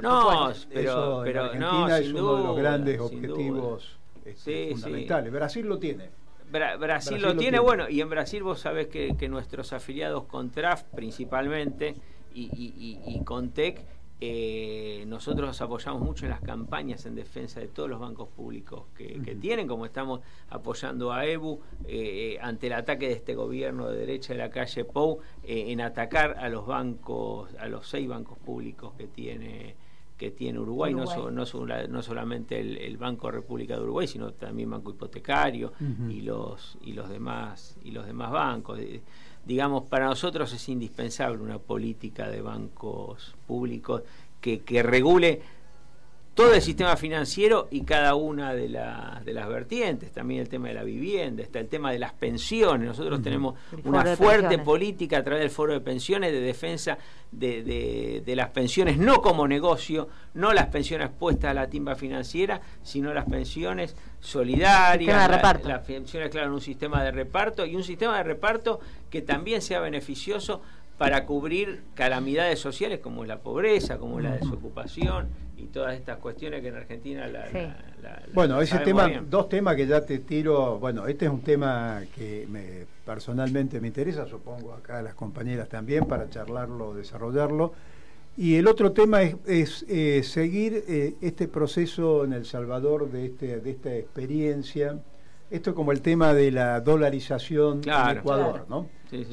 no, 0.00 0.50
pero, 0.72 1.20
pero 1.22 1.44
Argentina 1.44 1.98
es 1.98 2.08
uno 2.08 2.36
de 2.38 2.42
los 2.42 2.56
grandes 2.56 2.98
objetivos 2.98 3.99
este, 4.30 4.70
fundamentales. 4.72 5.32
Brasil 5.32 5.66
lo 5.66 5.78
tiene. 5.78 6.10
Brasil, 6.50 7.22
lo, 7.22 7.36
tiene, 7.36 7.60
bueno, 7.60 7.88
y 7.88 8.00
en 8.00 8.10
Brasil 8.10 8.42
vos 8.42 8.60
sabés 8.60 8.88
que, 8.88 9.28
nuestros 9.28 9.72
afiliados 9.72 10.24
con 10.24 10.50
TRAF 10.50 10.82
principalmente 10.82 11.94
y, 12.34 13.20
con 13.24 13.50
TEC, 13.50 13.84
eh, 14.22 15.04
nosotros 15.06 15.46
los 15.46 15.60
apoyamos 15.62 16.02
mucho 16.02 16.26
en 16.26 16.30
las 16.30 16.42
campañas 16.42 17.06
en 17.06 17.14
defensa 17.14 17.60
de 17.60 17.68
todos 17.68 17.88
los 17.88 17.98
bancos 17.98 18.28
públicos 18.28 18.84
que, 18.94 19.36
tienen, 19.40 19.66
como 19.66 19.86
estamos 19.86 20.20
apoyando 20.50 21.12
a 21.12 21.24
EBU 21.24 21.60
eh, 21.86 22.36
ante 22.42 22.66
el 22.66 22.74
ataque 22.74 23.06
de 23.06 23.14
este 23.14 23.34
gobierno 23.34 23.88
de 23.88 23.98
derecha 23.98 24.34
de 24.34 24.40
la 24.40 24.50
calle 24.50 24.84
Pou, 24.84 25.20
eh, 25.44 25.70
en 25.72 25.80
atacar 25.80 26.36
a 26.38 26.48
los 26.48 26.66
bancos, 26.66 27.54
a 27.58 27.68
los 27.68 27.88
seis 27.88 28.08
bancos 28.08 28.36
públicos 28.38 28.92
que 28.98 29.06
tiene 29.06 29.74
que 30.20 30.32
tiene 30.32 30.58
Uruguay, 30.58 30.92
No, 30.92 31.30
no, 31.30 31.46
solamente 32.02 32.60
el, 32.60 32.96
Banco 32.98 33.30
República 33.30 33.76
de 33.76 33.82
Uruguay, 33.82 34.06
sino 34.06 34.34
también 34.34 34.68
Banco 34.68 34.90
Hipotecario 34.90 35.72
y 36.10 36.20
los 36.20 36.76
y 36.82 36.92
los 36.92 37.08
demás 37.08 37.78
y 37.82 37.90
los 37.90 38.04
demás 38.04 38.30
bancos. 38.30 38.78
Digamos, 39.46 39.84
para 39.84 40.04
nosotros 40.04 40.52
es 40.52 40.68
indispensable 40.68 41.42
una 41.42 41.58
política 41.58 42.28
de 42.28 42.42
bancos 42.42 43.34
públicos 43.46 44.02
que, 44.42 44.60
que 44.60 44.82
regule 44.82 45.40
todo 46.34 46.54
el 46.54 46.62
sistema 46.62 46.96
financiero 46.96 47.68
y 47.70 47.82
cada 47.82 48.14
una 48.14 48.54
de, 48.54 48.68
de, 48.68 49.32
las 49.32 49.48
vertientes, 49.48 50.12
también 50.12 50.40
el 50.40 50.48
tema 50.48 50.68
de 50.68 50.74
la 50.74 50.84
vivienda, 50.84 51.42
está 51.42 51.58
el 51.58 51.68
tema 51.68 51.90
de 51.92 51.98
las 51.98 52.12
pensiones. 52.12 52.86
Nosotros 52.86 53.20
tenemos 53.20 53.56
una 53.84 54.16
fuerte 54.16 54.58
política 54.58 55.18
a 55.18 55.24
través 55.24 55.42
del 55.42 55.50
foro 55.50 55.72
de 55.72 55.80
pensiones 55.80 56.32
de 56.32 56.40
defensa 56.40 56.98
de, 57.32 58.22
las 58.36 58.50
pensiones, 58.50 58.96
no 58.98 59.20
como 59.22 59.46
negocio, 59.46 60.08
no 60.34 60.52
las 60.52 60.66
pensiones 60.66 61.10
puestas 61.10 61.50
a 61.50 61.54
la 61.54 61.68
timba 61.68 61.94
financiera, 61.94 62.60
sino 62.82 63.12
las 63.12 63.24
pensiones 63.24 63.96
solidarias, 64.20 65.30
las 65.64 65.86
pensiones, 65.86 66.30
claro, 66.30 66.46
en 66.46 66.52
un 66.52 66.60
sistema 66.60 67.02
de 67.02 67.10
reparto 67.10 67.66
y 67.66 67.76
un 67.76 67.84
sistema 67.84 68.16
de 68.18 68.22
reparto 68.22 68.80
que 69.10 69.22
también 69.22 69.62
sea 69.62 69.80
beneficioso 69.80 70.62
para 70.96 71.24
cubrir 71.24 71.82
calamidades 71.94 72.58
sociales 72.58 73.00
como 73.00 73.24
la 73.24 73.38
pobreza, 73.38 73.98
como 73.98 74.20
la 74.20 74.32
desocupación 74.32 75.28
y 75.60 75.66
todas 75.66 75.94
estas 75.94 76.18
cuestiones 76.18 76.62
que 76.62 76.68
en 76.68 76.76
Argentina 76.76 77.26
la, 77.26 77.46
bueno 78.32 78.60
ese 78.60 78.78
tema 78.78 79.08
dos 79.28 79.48
temas 79.48 79.76
que 79.76 79.86
ya 79.86 80.04
te 80.04 80.20
tiro 80.20 80.78
bueno 80.78 81.06
este 81.06 81.26
es 81.26 81.30
un 81.30 81.42
tema 81.42 82.02
que 82.14 82.46
me 82.48 82.86
personalmente 83.04 83.80
me 83.80 83.88
interesa 83.88 84.26
supongo 84.26 84.72
acá 84.72 84.98
a 84.98 85.02
las 85.02 85.14
compañeras 85.14 85.68
también 85.68 86.06
para 86.06 86.28
charlarlo 86.30 86.94
desarrollarlo. 86.94 87.72
Y 88.36 88.54
el 88.54 88.68
otro 88.68 88.92
tema 88.92 89.22
es, 89.22 89.84
eh, 89.88 90.22
seguir 90.22 90.84
eh, 90.88 91.16
este 91.20 91.48
proceso 91.48 92.24
en 92.24 92.32
el 92.32 92.46
Salvador 92.46 93.10
de 93.10 93.26
este 93.26 93.60
de 93.60 93.70
esta 93.70 93.94
experiencia. 93.94 94.98
Esto 95.50 95.74
como 95.74 95.90
el 95.90 96.00
tema 96.00 96.32
de 96.32 96.52
la 96.52 96.80
dolarización 96.80 97.80
en 97.84 98.18
Ecuador 98.18 98.66
no 98.68 98.86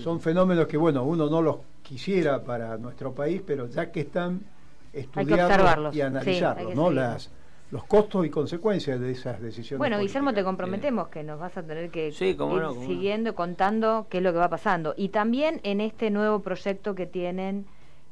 son 0.03 0.19
fenómenos 0.19 0.65
que 0.67 0.77
bueno 0.77 1.03
uno 1.03 1.29
no 1.29 1.41
los 1.43 1.57
quisiera 1.83 2.43
para 2.43 2.77
nuestro 2.77 3.13
país 3.13 3.41
pero 3.45 3.67
ya 3.69 3.91
que 3.91 4.01
están 4.01 4.41
estudiarlos 4.99 5.95
y 5.95 6.01
analizarlos, 6.01 6.75
¿no? 6.75 6.91
Las, 6.91 7.31
los 7.71 7.83
costos 7.83 8.25
y 8.25 8.29
consecuencias 8.29 8.99
de 8.99 9.11
esas 9.11 9.41
decisiones. 9.41 9.79
Bueno, 9.79 9.99
Guillermo, 9.99 10.33
te 10.33 10.43
comprometemos 10.43 11.09
que 11.09 11.23
nos 11.23 11.39
vas 11.39 11.57
a 11.57 11.63
tener 11.63 11.89
que 11.89 12.07
ir 12.07 12.13
siguiendo, 12.13 13.35
contando 13.35 14.07
qué 14.09 14.17
es 14.17 14.23
lo 14.23 14.31
que 14.31 14.39
va 14.39 14.49
pasando. 14.49 14.93
Y 14.95 15.09
también 15.09 15.59
en 15.63 15.81
este 15.81 16.09
nuevo 16.09 16.39
proyecto 16.39 16.95
que 16.95 17.05
tienen 17.05 17.65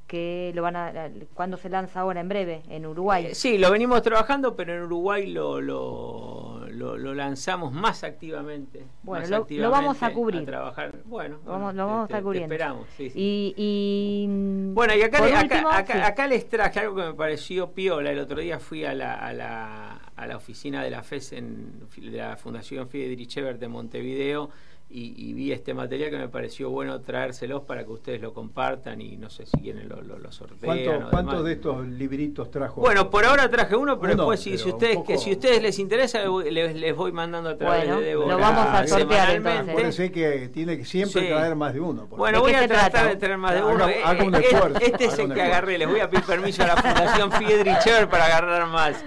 que 0.08 0.52
lo 0.54 0.62
van 0.62 0.76
a 0.76 1.10
cuando 1.34 1.58
se 1.58 1.68
lanza 1.70 2.02
ahora 2.02 2.22
en 2.22 2.30
breve 2.30 2.62
en 2.70 2.86
Uruguay. 2.86 3.28
Eh, 3.28 3.36
sí, 3.36 3.58
lo 3.58 3.72
venimos 3.72 4.02
trabajando, 4.04 4.56
pero 4.56 4.76
en 4.76 4.84
Uruguay 4.84 5.26
lo, 5.28 5.60
lo, 5.62 6.68
lo, 6.70 7.14
lanzamos 7.16 7.72
más 7.72 8.04
activamente. 8.04 8.86
Bueno, 9.02 9.46
lo, 9.50 9.70
vamos 9.72 10.04
a 10.04 10.14
cubrir. 10.14 10.46
trabajar. 10.46 10.94
Bueno, 11.06 11.40
lo 11.44 11.52
vamos, 11.52 12.02
a 12.02 12.04
estar 12.04 12.22
cubriendo. 12.22 12.54
Esperamos, 12.54 12.88
sí, 12.96 13.12
Y, 13.16 14.28
bueno, 14.74 14.94
y 14.96 15.02
acá, 15.02 16.06
acá, 16.06 16.28
les 16.28 16.48
traje 16.48 16.82
algo 16.82 16.96
que 16.96 17.04
me 17.04 17.14
pareció 17.14 17.72
piola. 17.72 18.12
El 18.12 18.20
otro 18.20 18.40
día 18.40 18.60
fui 18.60 18.86
a 18.86 18.94
la, 18.94 19.16
a 19.16 19.34
la, 19.34 20.02
a 20.16 20.28
la 20.28 20.38
oficina 20.38 20.84
de 20.84 20.92
la 20.92 21.02
FES 21.02 21.34
en, 21.34 21.80
de 21.98 22.18
la 22.18 22.38
Fundación 22.38 22.88
Friedrich 22.90 23.38
Ebert 23.38 23.60
de 23.60 23.68
Montevideo 23.68 24.52
y, 24.88 25.34
vi 25.34 25.52
este 25.52 25.74
material 25.74 26.12
que 26.12 26.18
me 26.18 26.30
pareció 26.30 26.70
bueno 26.70 27.02
traérselos 27.02 27.64
para 27.64 27.84
que 27.84 27.92
ustedes 27.92 28.22
lo 28.22 28.34
compartan 28.34 29.02
y 29.02 29.18
no 29.18 29.30
sé 29.30 29.46
si 29.46 29.58
quieren 29.58 29.90
lo, 29.90 30.02
lo, 30.02 30.32
sortean. 30.32 31.10
¿Cuántos 31.10 31.44
de 31.44 31.54
estos 31.54 31.88
libritos 31.88 32.52
trajo? 32.52 32.82
Bueno, 32.82 33.10
por 33.10 33.26
ahora 33.26 33.50
traje 33.50 33.76
uno, 33.76 34.00
pero 34.00 34.16
después 34.16 34.40
si, 34.40 34.54
ustedes 34.54 35.00
que 35.06 35.18
si 35.18 35.32
ustedes 35.32 35.62
les 35.62 35.80
interesa 35.80 36.20
les, 36.24 36.96
voy 36.96 37.12
mandando 37.12 37.50
a 37.50 37.58
través 37.58 37.90
de 38.00 38.14
Lo 38.14 38.38
vamos 38.38 38.68
a 38.68 38.88
sortear 38.88 39.36
entonces. 39.36 40.12
que 40.12 40.50
tiene 40.54 40.78
que 40.78 40.86
siempre 40.86 41.30
traer 41.30 41.56
más 41.56 41.74
de 41.74 41.82
uno. 41.82 42.08
Bueno, 42.08 42.42
voy 42.42 42.54
a 42.54 42.68
tratar 42.68 43.10
de 43.10 43.16
traer 43.16 43.38
más 43.38 43.56
de 43.56 43.64
uno. 43.64 43.90
Eh, 43.90 44.02
eh, 44.02 44.74
este 44.82 45.06
es 45.06 45.20
el 45.20 45.34
que 45.34 45.42
agarré, 45.42 45.78
les 45.78 45.90
voy 45.90 46.00
a 46.00 46.10
pedir 46.10 46.26
permiso 46.26 46.64
a 46.64 46.68
la 46.68 46.78
Fundación 46.78 47.32
Friedrich 47.32 48.08
para 48.10 48.26
agarrar 48.26 48.68
más. 48.68 49.04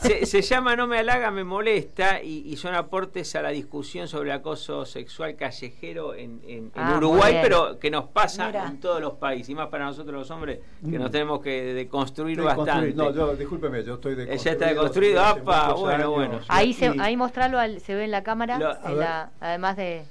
Se, 0.00 0.42
llama 0.42 0.76
No 0.76 0.86
me 0.86 0.98
halaga, 0.98 1.30
me 1.30 1.44
molesta 1.44 2.22
y 2.22 2.56
son 2.56 2.74
aportes 2.74 3.34
a 3.34 3.42
la 3.42 3.50
discusión 3.50 4.08
sobre 4.08 4.32
acoso 4.32 4.86
sexual 4.86 5.07
callejero 5.36 6.14
en, 6.14 6.70
ah, 6.74 6.94
Uruguay, 6.96 7.38
pero 7.42 7.78
que 7.78 7.90
nos 7.90 8.06
pasa 8.08 8.50
en 8.66 8.80
todos 8.80 9.00
los 9.00 9.14
países, 9.14 9.50
y 9.50 9.54
más 9.54 9.68
para 9.68 9.86
nosotros 9.86 10.14
los 10.14 10.30
hombres, 10.30 10.60
que 10.82 10.98
nos 10.98 11.10
tenemos 11.10 11.40
que 11.40 11.74
deconstruir 11.74 12.40
bastante. 12.42 12.92
No, 12.94 13.12
yo, 13.12 13.34
discúlpeme, 13.34 13.82
yo 13.84 13.94
estoy 13.94 14.14
deconstruido. 14.14 14.44
Ya 14.44 14.52
está 14.52 14.66
deconstruido, 14.68 15.22
bueno, 15.76 16.10
bueno. 16.10 16.40
Ahí, 16.48 16.72
se, 16.72 16.94
ahí 16.98 17.16
mostrarlo, 17.16 17.58
se 17.80 17.94
ve 17.94 18.04
en 18.04 18.10
la 18.10 18.22
cámara, 18.22 18.80
además 19.40 19.76
de... 19.76 20.04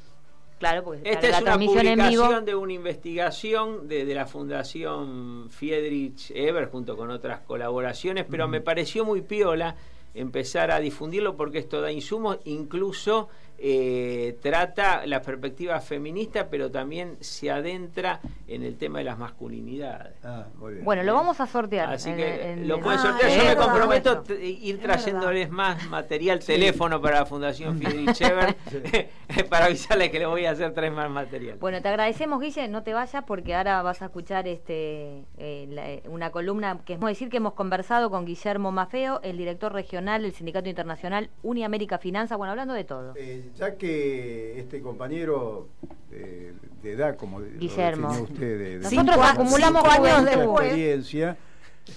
Claro, 0.59 0.83
porque 0.83 1.07
Esta 1.07 1.27
es 1.27 1.41
una 1.41 1.53
publicación 1.53 2.45
de 2.45 2.55
una 2.55 2.73
investigación 2.73 3.87
de, 3.87 4.05
la 4.05 4.25
Fundación 4.25 5.49
Friedrich 5.51 6.31
Eber 6.31 6.69
junto 6.71 6.97
con 6.97 7.11
otras 7.11 7.41
colaboraciones, 7.41 8.25
pero 8.29 8.47
me 8.47 8.59
pareció 8.59 9.05
muy 9.05 9.21
piola 9.21 9.75
empezar 10.15 10.71
a 10.71 10.79
difundirlo 10.79 11.35
porque 11.37 11.59
esto 11.59 11.79
da 11.79 11.91
insumos, 11.91 12.39
incluso 12.45 13.29
eh, 13.59 14.37
trata 14.41 15.05
la 15.05 15.21
perspectiva 15.21 15.79
feminista, 15.81 16.47
pero 16.47 16.69
también 16.69 17.17
se 17.21 17.49
adentra 17.49 18.19
en 18.47 18.63
el 18.63 18.77
tema 18.77 18.99
de 18.99 19.05
las 19.05 19.17
masculinidades. 19.17 20.13
Ah, 20.23 20.45
bueno, 20.83 21.03
lo 21.03 21.13
vamos 21.13 21.39
a 21.39 21.47
sortear. 21.47 21.91
Así 21.91 22.13
que 22.13 22.55
lo 22.65 22.79
pueden 22.79 22.99
sortear. 22.99 23.31
Yo 23.31 23.45
me 23.45 23.55
comprometo 23.55 24.23
a 24.27 24.33
ir 24.33 24.79
trayéndoles 24.79 25.49
más 25.49 25.89
material, 25.89 26.39
teléfono 26.45 27.01
para 27.01 27.19
la 27.19 27.25
Fundación 27.25 27.77
Friedrich 27.81 28.17
para 29.49 29.65
avisarles 29.65 30.11
que 30.11 30.19
le 30.19 30.25
voy 30.25 30.45
a 30.45 30.51
hacer 30.51 30.73
tres 30.73 30.91
más 30.91 31.09
material. 31.09 31.57
Bueno, 31.59 31.81
te 31.81 31.89
agradecemos, 31.89 32.39
Guille, 32.39 32.67
no 32.67 32.83
te 32.83 32.93
vayas 32.93 33.23
porque 33.25 33.55
ahora 33.55 33.81
vas 33.81 34.01
a 34.01 34.05
escuchar 34.05 34.47
este 34.47 35.25
eh, 35.37 36.03
una 36.07 36.31
columna 36.31 36.79
que 36.85 36.93
es 36.93 36.99
decir 36.99 37.29
que 37.29 37.37
hemos 37.37 37.53
conversado 37.53 38.09
con 38.09 38.25
Guillermo 38.25 38.71
Mafeo, 38.71 39.19
el 39.23 39.37
director 39.37 39.73
regional 39.73 40.21
del 40.21 40.33
Sindicato 40.33 40.69
Internacional 40.69 41.29
Uniamérica 41.41 41.97
Finanza, 41.97 42.35
bueno, 42.35 42.51
hablando 42.51 42.73
de 42.73 42.83
todo. 42.83 43.13
Eh, 43.15 43.46
ya 43.55 43.75
que 43.75 44.59
este 44.59 44.81
compañero 44.81 45.67
de, 46.09 46.53
edad, 46.83 47.17
como 47.17 47.41
Guillermo. 47.41 48.09
usted, 48.21 48.59
de, 48.59 48.79
nosotros 48.79 49.17
acumulamos 49.21 49.83
años 49.83 50.25
de 50.25 50.33
experiencia. 50.33 51.37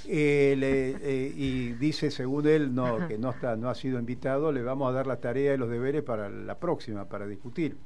Eh, 0.07 0.57
eh, 1.03 1.32
y 1.36 1.72
dice 1.72 2.12
según 2.12 2.46
él 2.46 2.72
no 2.72 3.09
que 3.09 3.18
no 3.18 3.30
está 3.30 3.57
no 3.57 3.68
ha 3.68 3.74
sido 3.74 3.98
invitado 3.98 4.53
le 4.53 4.62
vamos 4.62 4.88
a 4.88 4.92
dar 4.92 5.09
la 5.09 5.16
tarea 5.16 5.55
y 5.55 5.57
los 5.57 5.68
deberes 5.68 6.05
para 6.05 6.28
la 6.28 6.59
próxima 6.59 7.07
para 7.07 7.26
discutir. 7.26 7.76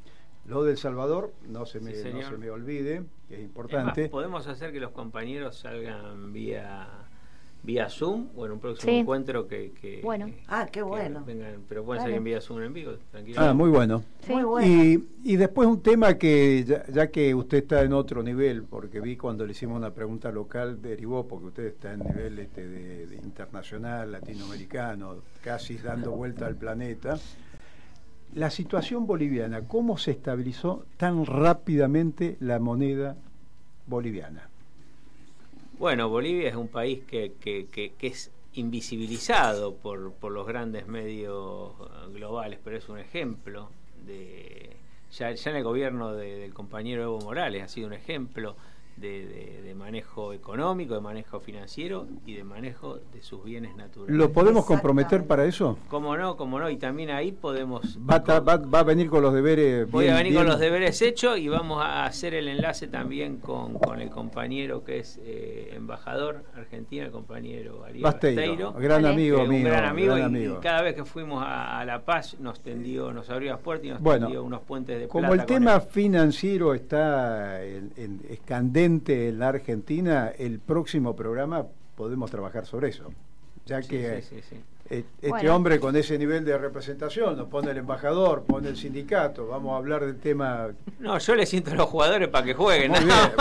Lo 0.47 0.63
del 0.65 0.77
Salvador 0.77 1.33
no 1.49 1.65
se 1.65 1.81
me, 1.81 1.93
no 1.93 2.23
se 2.29 2.37
me 2.37 2.51
olvide 2.51 3.05
que 3.29 3.37
es 3.37 3.41
importante. 3.41 4.11
podemos 4.11 4.47
hacer 4.47 4.73
que 4.73 4.81
los 4.81 4.91
compañeros 4.91 5.59
salgan 5.59 6.35
vía 6.35 6.87
vía 7.65 7.89
Zoom 7.89 8.29
o 8.37 8.45
en 8.45 8.53
un 8.53 8.61
próximo 8.61 8.93
encuentro 8.93 9.49
que, 9.49 10.01
bueno. 10.03 10.31
ah 10.49 10.69
qué 10.71 10.83
bueno. 10.83 11.25
pero 11.69 11.85
pueden 11.85 12.03
salir 12.03 12.19
en 12.19 12.25
vía 12.25 12.41
Zoom 12.41 12.63
en 12.63 12.75
vivo 12.75 12.93
ah 13.37 13.55
muy 13.55 13.71
bueno, 13.71 14.05
muy 14.29 14.43
bueno. 14.45 14.67
Y, 14.67 15.09
y, 15.25 15.37
después 15.37 15.67
un 15.67 15.81
tema 15.81 16.15
que 16.15 16.65
ya, 16.93 17.07
que 17.09 17.35
usted 17.35 17.59
está 17.59 17.83
en 17.83 17.95
otro 17.95 18.23
nivel 18.23 18.65
porque 18.65 19.01
vi 19.01 19.17
cuando 19.17 19.47
le 19.47 19.53
hicimos 19.53 19.79
una 19.79 19.93
pregunta 19.93 20.31
local 20.31 20.81
derivó 20.83 21.27
porque 21.27 21.47
usted 21.47 21.65
está 21.67 21.95
en 21.95 22.01
nivel 22.01 22.39
este 22.39 22.69
de, 22.69 23.17
internacional 23.17 24.13
latinoamericano 24.13 25.17
casi 25.43 25.79
dando 25.79 26.13
vuelta 26.13 26.47
al 26.47 26.57
planeta. 26.57 27.19
La 28.35 28.51
situación 28.51 29.07
boliviana 29.07 29.63
cómo 29.63 29.97
se 29.97 30.11
estabilizó 30.11 30.85
tan 30.97 31.25
rápidamente 31.25 32.37
la 32.41 32.59
moneda 32.59 33.17
boliviana 33.87 34.51
bueno, 35.85 36.09
Bolivia 36.09 36.49
es 36.49 36.57
un 36.57 36.69
país 36.69 37.03
que, 37.07 37.35
que, 37.39 37.67
que, 37.67 38.07
es 38.07 38.31
invisibilizado 38.55 39.75
por, 39.75 40.15
por, 40.15 40.33
los 40.33 40.47
grandes 40.47 40.87
medios 40.87 41.73
globales, 42.11 42.59
pero 42.65 42.79
es 42.79 42.89
un 42.89 42.99
ejemplo 42.99 43.69
de 44.07 44.79
ya, 45.13 45.33
ya 45.33 45.51
en 45.51 45.59
el 45.59 45.63
gobierno 45.63 46.15
del 46.15 46.55
compañero 46.55 47.03
Evo 47.03 47.21
Morales 47.21 47.65
ha 47.65 47.69
sido 47.69 47.89
un 47.89 47.93
ejemplo 47.93 48.57
de, 48.97 49.75
manejo 49.77 50.33
económico, 50.33 50.95
de 50.95 51.01
manejo 51.01 51.41
financiero 51.41 52.07
y 52.25 52.35
de 52.35 52.45
manejo 52.45 53.01
de 53.13 53.23
sus 53.23 53.45
bienes 53.45 53.77
naturales. 53.77 54.17
¿Lo 54.17 54.33
podemos 54.33 54.65
comprometer 54.65 55.27
para 55.27 55.45
eso? 55.45 55.79
Cómo 55.89 56.17
no, 56.17 56.37
cómo 56.37 56.59
no, 56.59 56.71
y 56.71 56.77
también 56.77 57.11
ahí 57.11 57.33
podemos... 57.33 57.99
Va, 57.99 58.79
a 58.79 58.83
venir 58.83 59.11
con 59.11 59.23
los 59.23 59.35
deberes... 59.35 59.91
Voy 59.91 60.09
a 60.09 60.17
venir 60.17 60.35
con 60.35 60.47
los 60.47 60.59
deberes 60.59 61.03
hechos 61.03 61.39
y 61.39 61.49
vamos 61.49 61.83
a 61.83 62.05
hacer 62.05 62.35
el 62.35 62.49
enlace 62.49 62.87
también 62.87 63.39
con, 63.39 63.75
con 63.75 64.01
el 64.01 64.11
compañero 64.11 64.85
que 64.85 65.01
es 65.01 65.21
eh, 65.23 65.73
embajador 65.75 66.45
argentino, 66.55 67.05
el 67.05 67.11
compañero 67.11 67.85
Ariel 67.85 68.03
Basteiro, 68.03 68.73
gran 68.73 69.05
amigo 69.05 69.45
mío. 69.47 69.65
Gran 69.69 69.85
amigo, 69.85 70.17
y, 70.19 70.61
cada 70.63 70.83
vez 70.83 70.95
que 70.95 71.05
fuimos 71.05 71.43
a, 71.47 71.85
La 71.85 72.05
Paz 72.05 72.37
nos 72.41 72.61
tendió, 72.61 73.13
nos 73.13 73.29
abrió 73.31 73.51
las 73.53 73.61
puertas 73.61 73.87
y 73.87 73.91
nos 73.91 74.03
tendió 74.03 74.43
unos 74.43 74.63
puentes 74.63 74.99
de 74.99 75.09
Como 75.09 75.35
el 75.35 75.45
tema 75.45 75.81
financiero 75.81 76.75
está 76.75 77.63
en, 77.63 77.93
en, 77.97 78.21
en 78.85 79.39
la 79.39 79.49
Argentina, 79.49 80.33
el 80.37 80.59
próximo 80.61 81.17
programa 81.17 81.67
podemos 81.97 82.31
trabajar 82.31 82.67
sobre 82.67 82.89
eso. 82.89 83.13
Ya 83.67 83.81
que 83.81 84.23
e, 84.91 85.05
este 85.23 85.49
hombre 85.49 85.81
con 85.81 85.97
ese 85.97 86.19
nivel 86.19 86.45
de 86.45 86.59
representación 86.59 87.39
nos 87.39 87.49
pone 87.49 87.71
el 87.71 87.79
embajador, 87.79 88.45
pone 88.45 88.69
el 88.69 88.77
sindicato, 88.77 89.47
vamos 89.47 89.73
a 89.73 89.77
hablar 89.79 90.05
del 90.05 90.19
tema. 90.19 90.69
No, 90.99 91.19
yo 91.19 91.35
le 91.35 91.47
siento 91.47 91.71
a 91.71 91.75
los 91.75 91.89
jugadores 91.89 92.29
para 92.29 92.45
que 92.45 92.53
jueguen, 92.53 92.93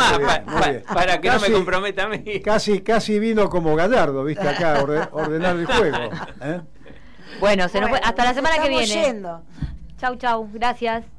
para, 0.93 1.19
que 1.19 1.29
no 1.29 1.39
me 1.41 1.51
comprometa 1.51 2.03
a 2.03 2.07
mí. 2.07 2.39
Casi, 2.41 2.81
casi 2.81 3.19
vino 3.19 3.49
como 3.49 3.75
Gallardo, 3.75 4.23
viste 4.23 4.47
acá, 4.47 4.81
ordenar 5.11 5.57
el 5.57 5.65
juego. 5.65 5.97
¿eh? 6.41 6.61
Bueno, 7.41 7.67
se 7.67 7.81
nos 7.81 7.89
hasta 8.01 8.23
la 8.23 8.33
semana 8.33 8.61
que 8.61 8.69
viene. 8.69 9.21
Chau, 9.97 10.15
chau, 10.15 10.49
gracias. 10.53 11.12